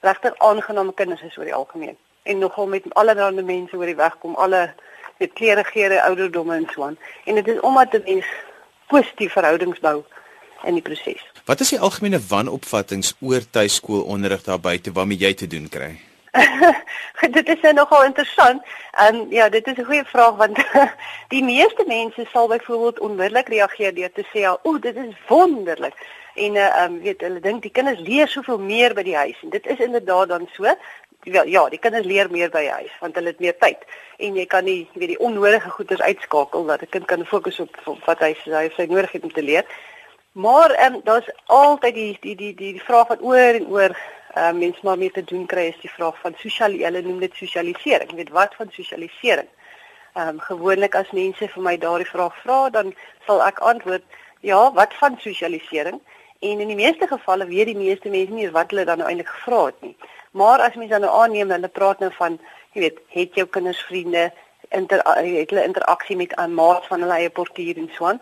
regtig 0.00 0.38
aangename 0.38 0.94
kinders 0.94 1.22
is 1.22 1.36
oor 1.38 1.44
die 1.50 1.58
algemeen. 1.58 1.98
En 2.22 2.38
nogal 2.38 2.66
met 2.66 2.94
allerlei 2.94 3.42
mense 3.42 3.76
oor 3.76 3.86
die 3.86 3.98
weg 3.98 4.18
kom 4.18 4.34
alle 4.34 4.74
met 5.22 5.32
klere, 5.38 5.64
geure, 5.64 6.02
ouderdomme 6.02 6.54
en 6.54 6.68
so 6.74 6.84
aan. 6.88 6.98
En 7.24 7.34
dit 7.34 7.48
is 7.48 7.60
omdat 7.60 7.92
'n 7.92 8.02
mens 8.04 8.26
positiewe 8.86 9.32
verhoudings 9.32 9.80
bou 9.80 10.02
in 10.64 10.74
die 10.74 10.82
proses. 10.82 11.22
Wat 11.44 11.60
is 11.60 11.68
die 11.68 11.80
algemene 11.80 12.20
wanopvattinge 12.28 13.12
oor 13.20 13.42
tuiskoolonderrig 13.50 14.42
daar 14.42 14.60
buite 14.60 14.92
waarmee 14.92 15.18
jy 15.18 15.34
te 15.34 15.46
doen 15.46 15.68
kry? 15.68 16.00
dit 17.38 17.48
is 17.48 17.60
nou 17.60 17.74
nogal 17.74 18.04
interessant. 18.04 18.62
En 18.90 19.14
um, 19.14 19.26
ja, 19.30 19.48
dit 19.48 19.66
is 19.66 19.76
'n 19.76 19.84
goeie 19.84 20.04
vraag 20.04 20.36
want 20.36 20.58
die 21.34 21.44
meeste 21.44 21.84
mense 21.86 22.26
sal 22.32 22.48
byvoorbeeld 22.48 22.98
onmiddellik 22.98 23.48
reageer 23.48 23.94
deur 23.94 24.12
te 24.12 24.24
sê, 24.32 24.40
"O, 24.62 24.78
dit 24.78 24.96
is 24.96 25.14
wonderlik." 25.28 25.94
En 26.34 26.54
uh 26.54 26.84
um 26.84 27.00
weet 27.00 27.20
hulle 27.20 27.40
dink 27.40 27.62
die 27.62 27.70
kinders 27.70 28.00
leer 28.00 28.28
soveel 28.28 28.58
meer 28.58 28.94
by 28.94 29.02
die 29.02 29.16
huis 29.16 29.36
en 29.42 29.50
dit 29.50 29.66
is 29.66 29.78
inderdaad 29.78 30.28
dan 30.28 30.48
so. 30.52 30.64
Ja, 31.24 31.42
ja, 31.46 31.68
die 31.70 31.78
kinders 31.78 32.06
leer 32.06 32.26
meer 32.30 32.50
by 32.50 32.64
die 32.64 32.72
huis 32.74 32.94
want 32.98 33.14
hulle 33.14 33.30
het 33.30 33.42
meer 33.42 33.54
tyd 33.62 33.84
en 34.26 34.34
jy 34.34 34.44
kan 34.50 34.64
nie 34.66 34.88
weet 34.98 35.12
die 35.12 35.20
onnodige 35.22 35.70
goeders 35.70 36.02
uitskakel 36.02 36.64
dat 36.66 36.82
'n 36.82 36.90
kind 36.90 37.04
kan 37.06 37.26
fokus 37.26 37.60
op, 37.60 37.76
op 37.86 38.04
wat 38.06 38.18
hy 38.18 38.34
sy 38.42 38.68
sy 38.76 38.86
nodig 38.90 39.12
het 39.12 39.22
om 39.22 39.32
te 39.32 39.42
leer. 39.42 39.64
Maar 40.32 40.70
ehm 40.70 40.94
um, 40.94 41.00
daar's 41.04 41.30
altyd 41.46 41.94
die 41.94 42.18
die 42.20 42.36
die 42.36 42.54
die, 42.54 42.72
die 42.72 42.82
vraag 42.82 43.06
wat 43.08 43.22
oor 43.22 43.54
en 43.54 43.66
oor 43.66 43.94
ehm 44.34 44.54
uh, 44.54 44.58
mense 44.58 44.80
maar 44.82 44.98
mee 44.98 45.10
te 45.10 45.24
doen 45.24 45.46
kry 45.46 45.66
is 45.68 45.80
die 45.80 45.90
vraag 45.90 46.18
van 46.20 46.34
sosiale 46.36 46.84
hulle 46.84 47.02
noem 47.02 47.20
dit 47.20 47.34
sosialisering. 47.34 48.10
Jy 48.10 48.16
weet 48.16 48.30
wat 48.30 48.54
van 48.54 48.70
sosialisering? 48.70 49.48
Ehm 50.14 50.28
um, 50.28 50.40
gewoonlik 50.40 50.94
as 50.94 51.10
mense 51.10 51.48
vir 51.48 51.62
my 51.62 51.76
daardie 51.78 52.10
vraag 52.10 52.34
vra, 52.42 52.70
dan 52.70 52.94
sal 53.26 53.42
ek 53.46 53.58
antwoord 53.58 54.02
ja, 54.40 54.72
wat 54.72 54.94
van 54.94 55.18
sosialisering? 55.18 56.00
En 56.40 56.60
in 56.60 56.68
die 56.68 56.76
meeste 56.76 57.06
gevalle 57.06 57.46
weet 57.46 57.66
die 57.66 57.76
meeste 57.76 58.08
mense 58.08 58.32
nie 58.32 58.50
wat 58.50 58.70
hulle 58.70 58.84
dan 58.84 58.98
nou 58.98 59.08
eintlik 59.08 59.28
gevra 59.28 59.64
het 59.64 59.80
nie. 59.80 59.96
Maar 60.32 60.60
as 60.60 60.78
mense 60.80 60.98
nou 60.98 61.12
aanneem 61.22 61.50
hulle 61.50 61.68
praat 61.68 61.98
nou 62.00 62.10
van, 62.18 62.38
jy 62.72 62.80
weet, 62.86 63.00
het 63.16 63.34
jou 63.34 63.46
kinders 63.46 63.82
vriende, 63.88 64.30
inter 64.72 65.02
het 65.04 65.50
hulle 65.50 65.64
interaksie 65.64 66.16
met 66.16 66.32
'n 66.36 66.54
maat 66.54 66.86
van 66.86 67.00
hulle 67.00 67.18
eie 67.20 67.30
portier 67.30 67.76
en 67.76 67.90
so 67.96 68.06
aan 68.06 68.20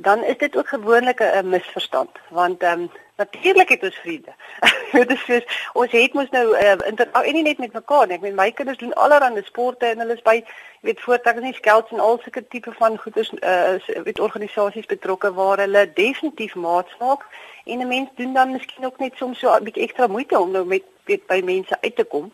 dan 0.00 0.24
is 0.24 0.38
dit 0.38 0.56
ook 0.56 0.68
gewoonlik 0.68 1.20
'n 1.20 1.48
misverstand 1.48 2.10
want 2.28 2.62
ehm 2.62 2.80
um, 2.80 2.90
natuurlik 3.16 3.68
het 3.68 3.82
ons 3.82 3.96
vriende. 3.96 4.32
dit 4.92 5.10
is 5.10 5.24
soos 5.24 5.44
ons 5.72 5.90
het 5.90 6.12
mos 6.12 6.30
nou 6.30 6.58
uh, 6.58 6.72
inter 6.86 7.08
en 7.10 7.32
nie 7.32 7.42
net 7.42 7.58
met 7.58 7.72
mekaar 7.72 8.06
nie. 8.06 8.14
Ek 8.14 8.20
meen 8.20 8.34
my 8.34 8.52
kinders 8.52 8.78
doen 8.78 8.94
allerlei 8.94 9.42
sporte 9.44 9.86
en 9.86 9.98
hulle 9.98 10.12
is 10.12 10.22
by 10.22 10.44
weet 10.80 11.00
voortdurend 11.00 11.42
nie 11.42 11.54
skelts 11.54 11.90
en 11.90 12.00
al 12.00 12.18
sulke 12.22 12.48
tipe 12.48 12.72
van 12.72 12.98
goeders 12.98 13.32
uh 13.32 14.02
weet 14.04 14.20
organisasies 14.20 14.86
betrokke 14.86 15.32
waar 15.32 15.58
hulle 15.58 15.92
definitief 15.92 16.54
maats 16.54 16.96
maak 16.98 17.26
en 17.68 17.80
'n 17.80 17.88
mens 17.88 18.08
doen 18.14 18.32
dan 18.32 18.52
miskien 18.52 18.84
ook 18.84 18.98
net 18.98 19.16
soms 19.16 19.38
so 19.38 19.54
'n 19.54 19.64
bietjie 19.64 19.82
ekstra 19.82 20.06
moeite 20.06 20.38
om 20.38 20.50
nou 20.50 20.64
met 20.64 20.82
weet 21.04 21.26
by 21.26 21.40
mense 21.44 21.76
uit 21.80 21.96
te 21.96 22.04
kom. 22.04 22.32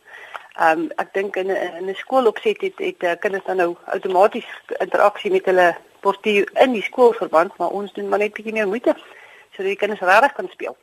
Ehm 0.54 0.78
um, 0.78 0.90
ek 0.96 1.12
dink 1.12 1.36
in 1.36 1.50
'n 1.50 1.76
in 1.78 1.88
'n 1.90 1.94
skoolopset 1.94 2.60
het 2.60 2.78
het 2.78 3.02
uh, 3.02 3.12
kinders 3.18 3.44
dan 3.44 3.56
nou 3.56 3.76
outomaties 3.84 4.46
interaksie 4.78 5.30
met 5.30 5.44
hulle 5.44 5.76
portier 6.00 6.48
in 6.52 6.72
die 6.72 6.82
skoolverband, 6.82 7.56
maar 7.56 7.68
ons 7.68 7.92
doen 7.92 8.08
maar 8.08 8.18
net 8.18 8.32
bietjie 8.32 8.52
meer 8.52 8.68
moeite 8.68 8.94
sodat 9.50 9.72
die 9.72 9.76
kinders 9.76 10.00
regtig 10.00 10.32
kan 10.32 10.48
speel 10.50 10.76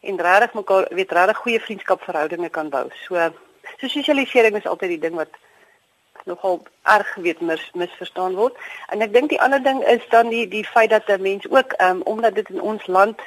en 0.00 0.20
regtig 0.20 0.52
mekaar 0.52 0.86
weet 0.90 1.12
regtig 1.12 1.36
goeie 1.36 1.60
vriendskapverhoudinge 1.60 2.48
kan 2.48 2.68
bou. 2.68 2.86
So 3.04 3.30
so 3.78 3.88
sosialisering 3.88 4.56
is 4.56 4.66
altyd 4.66 4.88
die 4.88 4.98
ding 4.98 5.14
wat 5.14 5.34
nogal 6.24 6.62
erg 6.82 7.14
weet 7.14 7.40
mis 7.40 7.70
misverstaan 7.74 8.34
word. 8.34 8.56
En 8.88 9.02
ek 9.02 9.12
dink 9.12 9.30
die 9.30 9.40
ander 9.40 9.62
ding 9.62 9.82
is 9.94 10.02
dan 10.10 10.28
die 10.28 10.48
die 10.48 10.64
feit 10.64 10.90
dat 10.90 11.08
'n 11.08 11.22
mens 11.22 11.48
ook 11.50 11.72
ehm 11.72 11.96
um, 11.96 12.02
omdat 12.02 12.34
dit 12.34 12.48
in 12.50 12.60
ons 12.60 12.86
land 12.86 13.20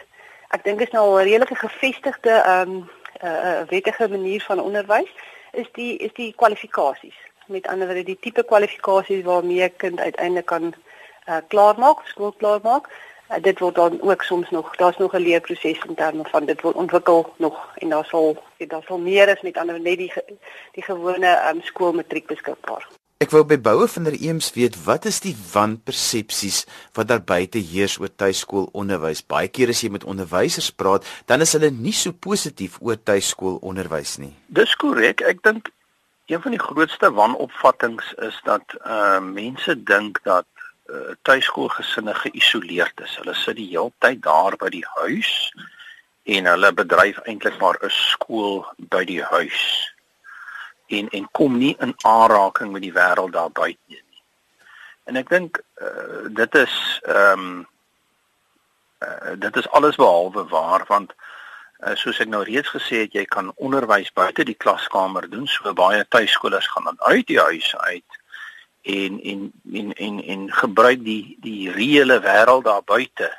ek 0.50 0.64
dink 0.64 0.82
is 0.82 0.92
nou 0.92 1.20
'n 1.20 1.24
redelike 1.24 1.56
gevestigde 1.56 2.32
ehm 2.32 2.70
um, 2.70 2.90
'n 3.22 3.28
uh, 3.28 3.62
wettige 3.68 4.08
manier 4.10 4.42
van 4.42 4.60
onderwys 4.60 5.12
is 5.52 5.68
die 5.72 5.98
is 5.98 6.14
die 6.14 6.34
kwalifikasies. 6.36 7.16
Met 7.48 7.68
ander 7.68 7.88
woorde 7.88 8.04
die 8.04 8.20
tipe 8.20 8.44
kwalifikasies 8.44 9.24
waarmee 9.24 9.64
'n 9.64 9.76
kind 9.78 10.00
uiteindelik 10.00 10.46
kan 10.46 10.74
uh, 11.30 11.38
klaarmaak, 11.48 12.06
skool 12.06 12.32
klaarmaak. 12.32 12.90
Uh, 13.30 13.38
dit 13.42 13.60
word 13.60 13.76
dan 13.76 14.02
ook 14.02 14.24
soms 14.24 14.50
nog, 14.50 14.76
daar's 14.76 14.98
nog 14.98 15.14
'n 15.14 15.26
leerproses 15.28 15.80
in 15.88 15.96
terme 15.96 16.24
van 16.24 16.46
dit 16.46 16.62
word 16.62 16.76
ontwikkel 16.76 17.34
nog 17.38 17.72
en 17.76 17.90
daar 17.90 18.06
sal 18.06 18.44
daar 18.58 18.84
sal 18.84 18.98
meer 18.98 19.28
is 19.28 19.42
met 19.42 19.58
ander 19.58 19.80
net 19.80 19.98
die 19.98 20.14
die 20.72 20.84
gewone 20.84 21.50
um, 21.50 21.62
skoolmatriek 21.62 22.28
beskikbaar. 22.28 22.88
Ek 23.24 23.32
wou 23.32 23.46
by 23.48 23.56
boue 23.64 23.86
van 23.88 24.04
der 24.04 24.16
Eems 24.20 24.50
weet 24.58 24.76
wat 24.84 25.06
is 25.08 25.22
die 25.24 25.32
wanpersepsies 25.54 26.66
wat 26.98 27.08
daar 27.08 27.22
buite 27.24 27.62
heers 27.64 27.96
oor 28.02 28.12
tuiskoolonderwys. 28.12 29.22
Baie 29.24 29.48
keer 29.48 29.72
as 29.72 29.86
jy 29.86 29.90
met 29.94 30.04
onderwysers 30.04 30.68
praat, 30.76 31.08
dan 31.32 31.46
is 31.46 31.56
hulle 31.56 31.70
nie 31.72 31.94
so 31.96 32.12
positief 32.12 32.76
oor 32.84 33.00
tuiskoolonderwys 33.00 34.18
nie. 34.20 34.34
Dis 34.52 34.76
korrek. 34.76 35.24
Ek 35.24 35.40
dink 35.48 35.72
een 36.28 36.44
van 36.44 36.58
die 36.58 36.60
grootste 36.60 37.14
wanopvattinge 37.16 38.04
is 38.28 38.36
dat 38.44 38.76
uh 38.84 39.24
mense 39.24 39.78
dink 39.88 40.20
dat 40.28 40.52
uh, 40.92 41.16
tuiskoolgesinne 41.24 42.20
geïsoleerd 42.20 43.00
is. 43.08 43.16
Hulle 43.24 43.40
sit 43.46 43.56
die 43.64 43.72
hele 43.72 43.96
tyd 44.04 44.26
daar 44.28 44.60
by 44.60 44.74
die 44.76 44.86
huis 45.00 45.32
en 46.36 46.52
hulle 46.52 46.76
bedryf 46.76 47.24
eintlik 47.24 47.64
maar 47.64 47.80
'n 47.80 47.96
skool 47.96 48.66
by 48.92 49.08
die 49.08 49.24
huis. 49.24 49.95
En 50.88 51.10
en 51.10 51.28
kom 51.32 51.58
nie 51.58 51.76
in 51.80 51.94
aanraking 51.98 52.72
met 52.72 52.82
die 52.82 52.94
wêreld 52.94 53.34
daar 53.34 53.52
buite 53.52 53.80
nie. 53.88 54.22
En 55.06 55.16
ek 55.16 55.30
dink 55.30 55.62
uh, 55.82 56.26
dit 56.30 56.56
is 56.56 56.76
ehm 57.04 57.40
um, 57.40 57.68
uh, 59.00 59.34
dit 59.38 59.56
is 59.56 59.70
alles 59.70 59.96
behalwe 59.96 60.46
waar 60.50 60.86
want 60.88 61.14
uh, 61.84 61.94
soos 61.94 62.20
ek 62.24 62.30
nou 62.32 62.44
reeds 62.48 62.72
gesê 62.74 63.06
het 63.06 63.16
jy 63.18 63.26
kan 63.30 63.52
onderwys 63.56 64.12
buite 64.16 64.46
die 64.48 64.58
klaskamer 64.58 65.30
doen 65.30 65.48
so 65.48 65.74
baie 65.74 66.06
tuiskolers 66.10 66.68
gaan 66.74 66.90
dan 66.90 67.02
uit 67.12 67.28
die 67.28 67.40
huis 67.40 67.74
uit 67.76 68.22
en 68.86 69.20
en 69.22 69.52
en 69.74 69.94
en 69.94 70.22
en 70.24 70.46
gebruik 70.54 71.04
die 71.04 71.38
die 71.42 71.72
reële 71.74 72.20
wêreld 72.22 72.66
daar 72.70 72.86
buite 72.86 73.32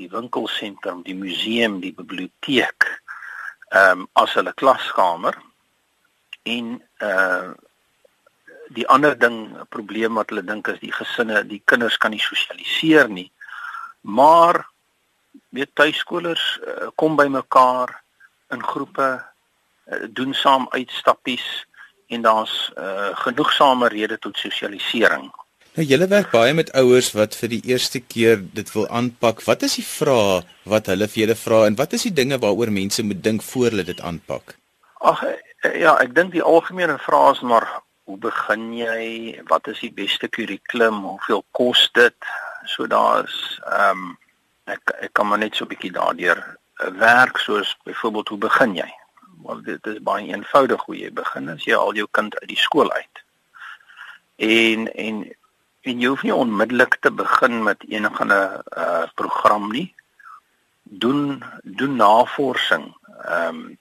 die 0.00 0.08
winkelsentrum 0.10 1.04
die 1.04 1.16
museum 1.16 1.80
die 1.84 1.94
biblioteek 1.94 2.88
ehm 3.70 4.04
um, 4.04 4.08
as 4.18 4.34
hulle 4.34 4.52
klaskamer 4.56 5.36
en 6.42 6.78
uh 7.02 7.50
die 8.70 8.86
ander 8.86 9.16
ding 9.18 9.50
probleem 9.74 10.14
wat 10.14 10.30
hulle 10.30 10.44
dink 10.46 10.68
is 10.70 10.76
die 10.78 10.92
gesinne 10.94 11.40
die 11.42 11.58
kinders 11.66 11.96
kan 11.98 12.12
nie 12.14 12.22
sosialiseer 12.22 13.08
nie 13.10 13.26
maar 14.00 14.60
weet 15.50 15.74
tuiskolers 15.74 16.44
uh, 16.62 16.88
kom 16.94 17.16
by 17.18 17.26
mekaar 17.30 17.92
in 18.54 18.62
groepe 18.62 19.08
uh, 19.18 20.06
doen 20.14 20.34
saam 20.34 20.68
uitstappies 20.70 21.46
en 22.10 22.22
daar's 22.22 22.54
uh, 22.78 23.10
genoegsame 23.24 23.88
rede 23.88 24.18
tot 24.18 24.38
sosialisering. 24.38 25.28
Nou 25.78 25.86
julle 25.86 26.08
werk 26.10 26.32
baie 26.34 26.54
met 26.54 26.72
ouers 26.74 27.12
wat 27.14 27.36
vir 27.38 27.52
die 27.52 27.60
eerste 27.70 28.00
keer 28.02 28.40
dit 28.42 28.72
wil 28.74 28.88
aanpak. 28.90 29.44
Wat 29.46 29.62
is 29.62 29.76
die 29.78 29.86
vrae 29.86 30.40
wat 30.70 30.90
hulle 30.90 31.06
vir 31.10 31.24
julle 31.24 31.38
vra 31.38 31.60
en 31.68 31.78
wat 31.78 31.94
is 31.98 32.08
die 32.08 32.16
dinge 32.16 32.40
waaroor 32.42 32.72
mense 32.74 33.04
moet 33.06 33.22
dink 33.22 33.46
voor 33.46 33.70
hulle 33.70 33.86
dit 33.86 34.02
aanpak? 34.02 34.56
Ag 35.06 35.22
ja, 35.62 35.96
ek 35.98 36.14
dink 36.14 36.32
die 36.32 36.42
algemene 36.42 36.98
vrae 36.98 37.32
is 37.32 37.40
maar 37.40 37.68
hoe 38.04 38.18
begin 38.18 38.72
jy? 38.74 39.40
Wat 39.48 39.68
is 39.68 39.80
die 39.80 39.92
beste 39.92 40.28
kurrikulum? 40.28 41.02
Hoeveel 41.04 41.44
kos 41.50 41.90
dit? 41.92 42.30
So 42.64 42.86
daar's 42.86 43.60
ehm 43.66 43.90
um, 43.90 44.16
ek 44.70 44.92
ek 45.00 45.12
kan 45.12 45.26
maar 45.26 45.38
net 45.38 45.56
so 45.56 45.64
'n 45.64 45.68
bietjie 45.68 45.92
daardeur 45.92 46.38
eh, 46.38 46.90
werk 46.98 47.38
soos 47.38 47.76
byvoorbeeld 47.84 48.28
hoe 48.28 48.38
begin 48.38 48.74
jy? 48.74 48.90
want 49.42 49.64
dit 49.64 49.86
is 49.86 50.00
baie 50.04 50.28
eenvoudig 50.28 50.82
hoe 50.86 50.96
jy 50.96 51.10
begin 51.16 51.48
as 51.52 51.64
jy 51.68 51.76
al 51.76 51.96
jou 51.98 52.06
kind 52.16 52.36
uit 52.40 52.48
die 52.52 52.60
skool 52.60 52.90
uit. 52.92 53.22
En 54.50 54.88
en 54.92 55.22
en 55.88 56.02
jy 56.04 56.10
hoef 56.12 56.22
nie 56.26 56.36
onmiddellik 56.36 56.98
te 57.00 57.10
begin 57.10 57.62
met 57.64 57.84
enige 57.88 58.24
'n 58.24 58.32
uh, 58.32 59.06
program 59.14 59.70
nie. 59.72 59.94
Doen 60.82 61.42
doen 61.62 61.96
navorsing 61.96 62.94
ehm 63.24 63.48
um, 63.48 63.78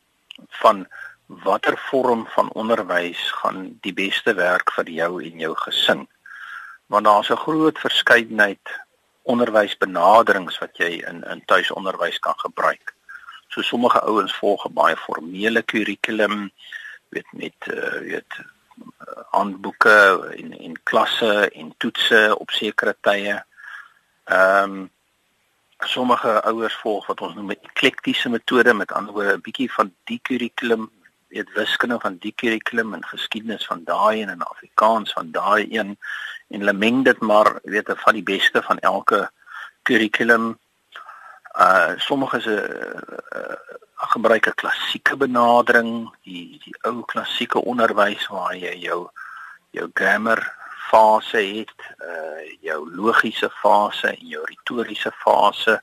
van 0.64 0.88
watter 1.30 1.78
vorm 1.78 2.28
van 2.28 2.52
onderwys 2.52 3.32
gaan 3.32 3.78
die 3.82 3.94
beste 3.94 4.34
werk 4.34 4.72
vir 4.74 4.90
jou 4.90 5.12
en 5.24 5.40
jou 5.40 5.56
gesin. 5.56 6.08
Want 6.90 7.06
daar's 7.06 7.30
'n 7.30 7.44
groot 7.46 7.80
verskeidenheid 7.80 8.66
onderwysbenaderings 9.22 10.58
wat 10.58 10.78
jy 10.78 11.04
in 11.08 11.24
in 11.24 11.46
tuisonderwys 11.46 12.20
kan 12.20 12.34
gebruik. 12.38 12.94
So 13.48 13.62
sommige 13.62 14.02
ouens 14.02 14.36
volg 14.36 14.66
'n 14.66 14.74
baie 14.74 14.98
formele 14.98 15.62
kurrikulum, 15.62 16.52
weet 17.10 17.28
met 17.32 17.54
uh, 17.68 18.00
weet 18.00 18.34
handboeke 19.30 20.30
en 20.38 20.60
en 20.60 20.84
klasse 20.84 21.50
en 21.50 21.74
toetse 21.78 22.36
op 22.40 22.52
sekere 22.52 22.96
tye. 23.02 23.44
Ehm 24.24 24.64
um, 24.64 24.90
sommige 25.80 26.42
ouers 26.44 26.76
volg 26.76 27.06
wat 27.08 27.22
ons 27.22 27.36
noem 27.36 27.52
'n 27.52 27.60
eklektiese 27.62 28.30
metode, 28.30 28.74
met 28.74 28.92
ander 28.92 29.14
woorde 29.14 29.34
'n 29.34 29.42
bietjie 29.42 29.72
van 29.72 29.96
die 30.04 30.20
kurrikulum, 30.22 30.92
weet 31.30 31.54
wiskunde 31.54 32.00
van 32.00 32.18
die 32.18 32.34
kurrikulum 32.36 32.94
en 32.94 33.06
geskiedenis 33.06 33.66
van 33.66 33.84
daai 33.84 34.22
en 34.22 34.30
in 34.30 34.42
Afrikaans 34.42 35.14
van 35.14 35.32
daai 35.32 35.68
een 35.70 35.98
en 36.50 36.60
hulle 36.60 36.74
meng 36.74 37.04
dit 37.06 37.20
maar 37.20 37.60
weet 37.64 37.92
van 38.06 38.14
die 38.14 38.26
beste 38.26 38.62
van 38.62 38.80
elke 38.80 39.30
kurrikulum 39.84 40.58
Uh 41.60 41.94
sommige 41.98 42.38
'n 42.38 42.50
uh, 42.50 43.42
uh, 43.42 43.56
gebruik 43.96 44.48
'n 44.48 44.54
klassieke 44.54 45.18
benadering, 45.18 46.16
die 46.24 46.60
die 46.64 46.76
ou 46.82 47.04
klassieke 47.06 47.60
onderwys 47.64 48.28
waar 48.28 48.56
jy 48.56 48.76
jou 48.80 49.10
jou 49.72 49.90
grammar 49.94 50.56
fase 50.90 51.38
het, 51.38 51.80
uh 52.00 52.62
jou 52.62 52.96
logiese 52.96 53.50
fase 53.50 54.08
en 54.08 54.28
jou 54.28 54.44
retoriese 54.46 55.12
fase. 55.12 55.82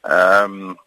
Ehm 0.00 0.52
um, 0.52 0.78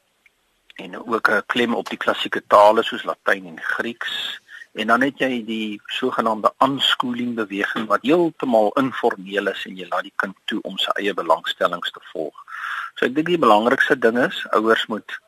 en 0.83 0.97
ook 0.97 1.29
'n 1.29 1.43
klem 1.45 1.73
op 1.75 1.89
die 1.89 1.97
klassieke 2.03 2.41
tale 2.47 2.83
soos 2.83 3.03
Latyn 3.03 3.45
en 3.47 3.59
Grieks 3.61 4.39
en 4.71 4.87
dan 4.87 5.01
het 5.01 5.19
jy 5.19 5.43
die 5.45 5.81
sogenaamde 5.85 6.53
unschooling 6.63 7.35
beweging 7.35 7.87
wat 7.87 8.05
heeltemal 8.07 8.71
informeel 8.79 9.47
is 9.51 9.65
en 9.65 9.75
jy 9.75 9.87
laat 9.89 10.07
die 10.07 10.15
kind 10.15 10.35
toe 10.45 10.61
om 10.61 10.77
sy 10.77 10.91
eie 10.95 11.13
belangstellings 11.13 11.91
te 11.91 12.03
volg. 12.13 12.35
So 12.95 13.05
ek 13.05 13.15
dink 13.15 13.27
die 13.27 13.41
belangrikste 13.41 13.99
ding 13.99 14.17
is 14.17 14.45
ouers 14.55 14.85
moet 14.87 15.19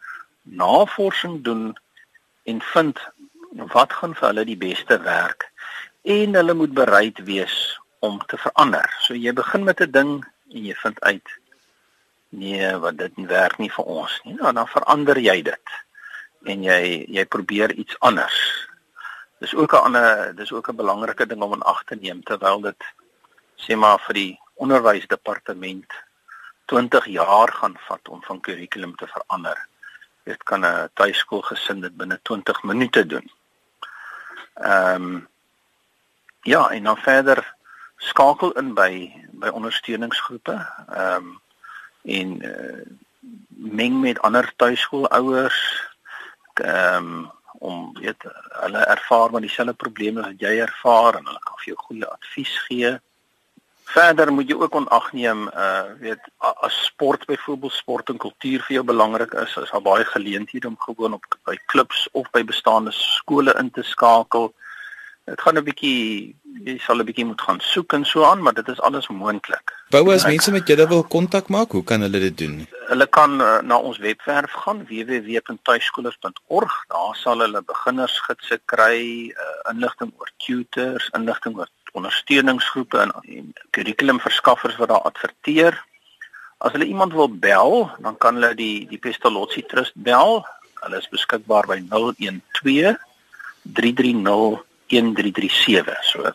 navorsing 0.44 1.42
doen 1.44 1.74
en 2.44 2.62
vind 2.74 3.00
wat 3.76 3.94
gaan 3.94 4.16
vir 4.16 4.28
hulle 4.28 4.46
die 4.46 4.60
beste 4.60 5.00
werk 5.04 5.50
en 6.04 6.36
hulle 6.36 6.54
moet 6.54 6.74
bereid 6.74 7.20
wees 7.28 7.80
om 8.00 8.20
te 8.28 8.38
verander. 8.38 8.88
So 9.04 9.16
jy 9.16 9.34
begin 9.34 9.64
met 9.64 9.80
'n 9.82 9.92
ding 9.92 10.12
en 10.54 10.66
jy 10.66 10.76
vind 10.76 11.00
uit 11.02 11.28
nee, 12.34 12.70
wat 12.82 12.98
dit 12.98 13.18
werk 13.30 13.58
nie 13.62 13.72
vir 13.72 13.86
ons 13.86 14.20
nie. 14.26 14.36
Nou 14.38 14.54
dan 14.54 14.68
verander 14.68 15.20
jy 15.22 15.42
dit 15.46 15.76
en 16.50 16.64
jy 16.66 16.80
jy 17.08 17.26
probeer 17.26 17.74
iets 17.80 18.00
anders. 18.00 18.38
Dis 19.40 19.56
ook 19.56 19.74
'n 19.74 19.86
ander 19.90 20.36
dis 20.36 20.52
ook 20.52 20.70
'n 20.70 20.76
belangrike 20.76 21.26
ding 21.26 21.42
om 21.42 21.54
in 21.54 21.62
ag 21.74 21.84
te 21.84 21.96
neem 21.96 22.24
terwyl 22.24 22.62
dit 22.62 22.84
sê 23.56 23.76
maar 23.76 24.00
vir 24.00 24.14
die 24.14 24.40
onderwysdepartement 24.56 25.94
20 26.66 27.06
jaar 27.06 27.52
gaan 27.52 27.78
vat 27.88 28.10
om 28.10 28.24
van 28.24 28.40
kurrikulum 28.40 28.96
te 28.96 29.08
verander. 29.08 29.68
Dit 30.24 30.44
kan 30.44 30.66
'n 30.66 30.90
tuiskoolgesin 30.94 31.82
dit 31.82 31.98
binne 31.98 32.20
20 32.22 32.64
minute 32.64 33.06
doen. 33.06 33.32
Ehm 34.54 35.04
um, 35.04 35.28
ja, 36.42 36.70
en 36.70 36.84
dan 36.84 36.98
verder 36.98 37.56
skakel 37.98 38.52
in 38.52 38.74
by 38.74 39.14
by 39.32 39.48
ondersteuningsgroepe. 39.48 40.68
Ehm 40.90 41.16
um, 41.16 41.42
en 42.04 42.36
uh, 42.46 42.82
meng 43.50 44.00
met 44.02 44.22
ander 44.22 44.54
tuiskoolouers 44.56 45.62
ehm 46.54 47.08
um, 47.08 47.32
om 47.64 47.94
weet 47.96 48.24
hulle 48.60 48.78
ervaar 48.78 49.32
maar 49.32 49.42
dieselfde 49.42 49.74
probleme 49.74 50.22
wat 50.22 50.42
jy 50.42 50.58
ervaar 50.66 51.16
en 51.16 51.28
hulle 51.30 51.44
kan 51.48 51.60
vir 51.62 51.70
jou 51.72 51.78
goeie 51.86 52.08
advies 52.10 52.56
gee. 52.68 52.92
Verder 53.94 54.32
moet 54.34 54.50
jy 54.50 54.58
ook 54.60 54.76
onagneem 54.76 55.46
uh 55.48 55.94
weet 56.02 56.28
as 56.40 56.80
sport 56.86 57.26
byvoorbeeld 57.30 57.76
sport 57.78 58.10
en 58.10 58.20
kultuur 58.26 58.66
vir 58.68 58.76
jou 58.80 58.84
belangrik 58.90 59.34
is, 59.46 59.56
is 59.62 59.72
daar 59.72 59.86
baie 59.86 60.06
geleenthede 60.06 60.68
om 60.68 60.80
gewoon 60.80 61.16
op 61.20 61.40
by 61.48 61.56
klubs 61.72 62.08
of 62.12 62.30
by 62.36 62.44
bestaande 62.44 62.92
skole 62.92 63.56
in 63.60 63.72
te 63.72 63.84
skakel. 63.84 64.52
Dit 65.26 65.42
gaan 65.42 65.58
'n 65.58 65.64
bietjie 65.64 66.36
jy 66.64 66.78
sal 66.80 67.00
'n 67.02 67.06
bietjie 67.08 67.26
moet 67.26 67.42
gaan 67.42 67.60
soek 67.60 67.94
en 67.94 68.06
so 68.06 68.24
aan, 68.24 68.42
maar 68.42 68.54
dit 68.54 68.68
is 68.68 68.82
alles 68.82 69.08
moontlik. 69.08 69.72
Wou 69.90 70.14
as 70.14 70.26
mense 70.26 70.52
met 70.52 70.68
julle 70.68 70.88
wil 70.88 71.04
kontak 71.04 71.48
maak, 71.48 71.72
hoe 71.72 71.84
kan 71.84 72.02
hulle 72.02 72.20
dit 72.20 72.38
doen? 72.38 72.68
Hulle 72.88 73.08
kan 73.08 73.42
uh, 73.42 73.60
na 73.62 73.78
ons 73.78 73.98
webwerf 73.98 74.52
gaan 74.66 74.86
www.tuiskolers.org. 74.90 76.74
Daar 76.88 77.16
sal 77.16 77.40
hulle 77.46 77.62
beginnersgidse 77.62 78.60
kry, 78.66 79.32
uh, 79.32 79.72
inligting 79.72 80.12
oor 80.18 80.32
tutors, 80.38 81.10
inligting 81.20 81.58
oor 81.58 81.70
ondersteuningsgroepe 81.94 83.00
en, 83.00 83.12
en 83.38 83.54
kurrikulumverskaffers 83.70 84.76
wat 84.82 84.90
daar 84.90 85.08
adverteer. 85.12 85.78
As 86.58 86.72
hulle 86.72 86.90
iemand 86.90 87.14
wil 87.14 87.30
bel, 87.30 87.90
dan 88.00 88.18
kan 88.18 88.40
hulle 88.40 88.56
die 88.56 88.88
die 88.88 89.00
Pestalozzi 89.00 89.64
Trust 89.68 89.96
bel. 89.96 90.44
Hulle 90.84 91.00
is 91.00 91.10
beskikbaar 91.12 91.68
by 91.68 91.80
012 91.88 93.00
330 93.64 94.64
1337. 94.94 95.98
So 96.12 96.32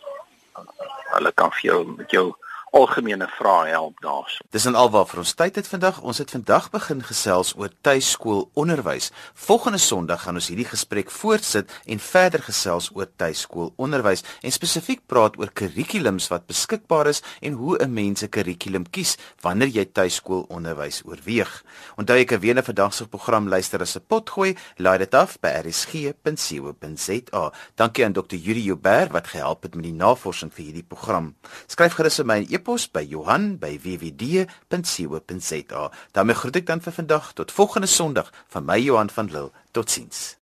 hulle 1.15 1.31
kan 1.35 1.51
vir 1.57 1.65
jou 1.71 1.79
met 1.95 2.13
jou 2.13 2.27
algemene 2.71 3.27
vrae 3.37 3.69
help 3.69 4.01
daarso. 4.01 4.43
Dis 4.53 4.65
en 4.65 4.75
alwaar 4.75 5.07
vir 5.09 5.19
ons 5.23 5.33
tyd 5.33 5.55
het 5.59 5.67
vandag. 5.67 6.01
Ons 6.01 6.17
het 6.21 6.31
vandag 6.31 6.69
begin 6.73 7.03
gesels 7.03 7.53
oor 7.57 7.71
tuiskoolonderwys. 7.81 9.11
Volgende 9.33 9.77
Sondag 9.81 10.23
gaan 10.23 10.39
ons 10.39 10.47
hierdie 10.51 10.67
gesprek 10.69 11.11
voortsit 11.11 11.71
en 11.85 11.99
verder 11.99 12.43
gesels 12.45 12.89
oor 12.93 13.09
tuiskoolonderwys 13.21 14.23
en 14.41 14.51
spesifiek 14.53 15.01
praat 15.09 15.37
oor 15.39 15.51
kurrikulums 15.53 16.29
wat 16.33 16.47
beskikbaar 16.49 17.07
is 17.13 17.23
en 17.41 17.53
hoe 17.53 17.77
'n 17.77 17.93
mens 17.93 18.23
'n 18.23 18.29
kurrikulum 18.29 18.89
kies 18.89 19.17
wanneer 19.41 19.67
jy 19.67 19.85
tuiskoolonderwys 19.85 21.01
oorweeg. 21.05 21.63
Onthou 21.97 22.17
ek 22.17 22.27
kan 22.27 22.39
weer 22.39 22.55
'n 22.55 22.63
vandag 22.63 22.93
se 22.93 23.07
program 23.07 23.47
luister 23.47 23.81
as 23.81 23.95
'n 23.95 24.05
potgooi. 24.07 24.55
Laai 24.77 24.97
dit 24.97 25.13
af 25.13 25.39
by 25.39 25.47
rsg.co.za. 25.65 27.51
Dankie 27.75 28.05
aan 28.05 28.13
Dr. 28.13 28.35
Yuri 28.35 28.63
Joubert 28.63 29.11
wat 29.11 29.27
gehelp 29.27 29.63
het 29.63 29.75
met 29.75 29.83
die 29.83 29.93
navorsing 29.93 30.53
vir 30.53 30.63
hierdie 30.63 30.83
program. 30.83 31.35
Skryf 31.67 31.93
gerus 31.93 32.19
my 32.23 32.45
e-pos 32.59 32.91
by 32.91 33.07
Johan@wwd.co.za. 33.07 35.91
daarmee 36.11 36.35
groet 36.35 36.55
ek 36.55 36.67
dan 36.67 36.81
vir 36.83 36.93
vandag 36.93 37.33
tot 37.33 37.51
volgende 37.51 37.87
Sondag 37.87 38.31
van 38.47 38.65
my 38.65 38.79
Johan 38.79 39.09
van 39.09 39.31
Lille. 39.31 39.51
Totsiens. 39.71 40.39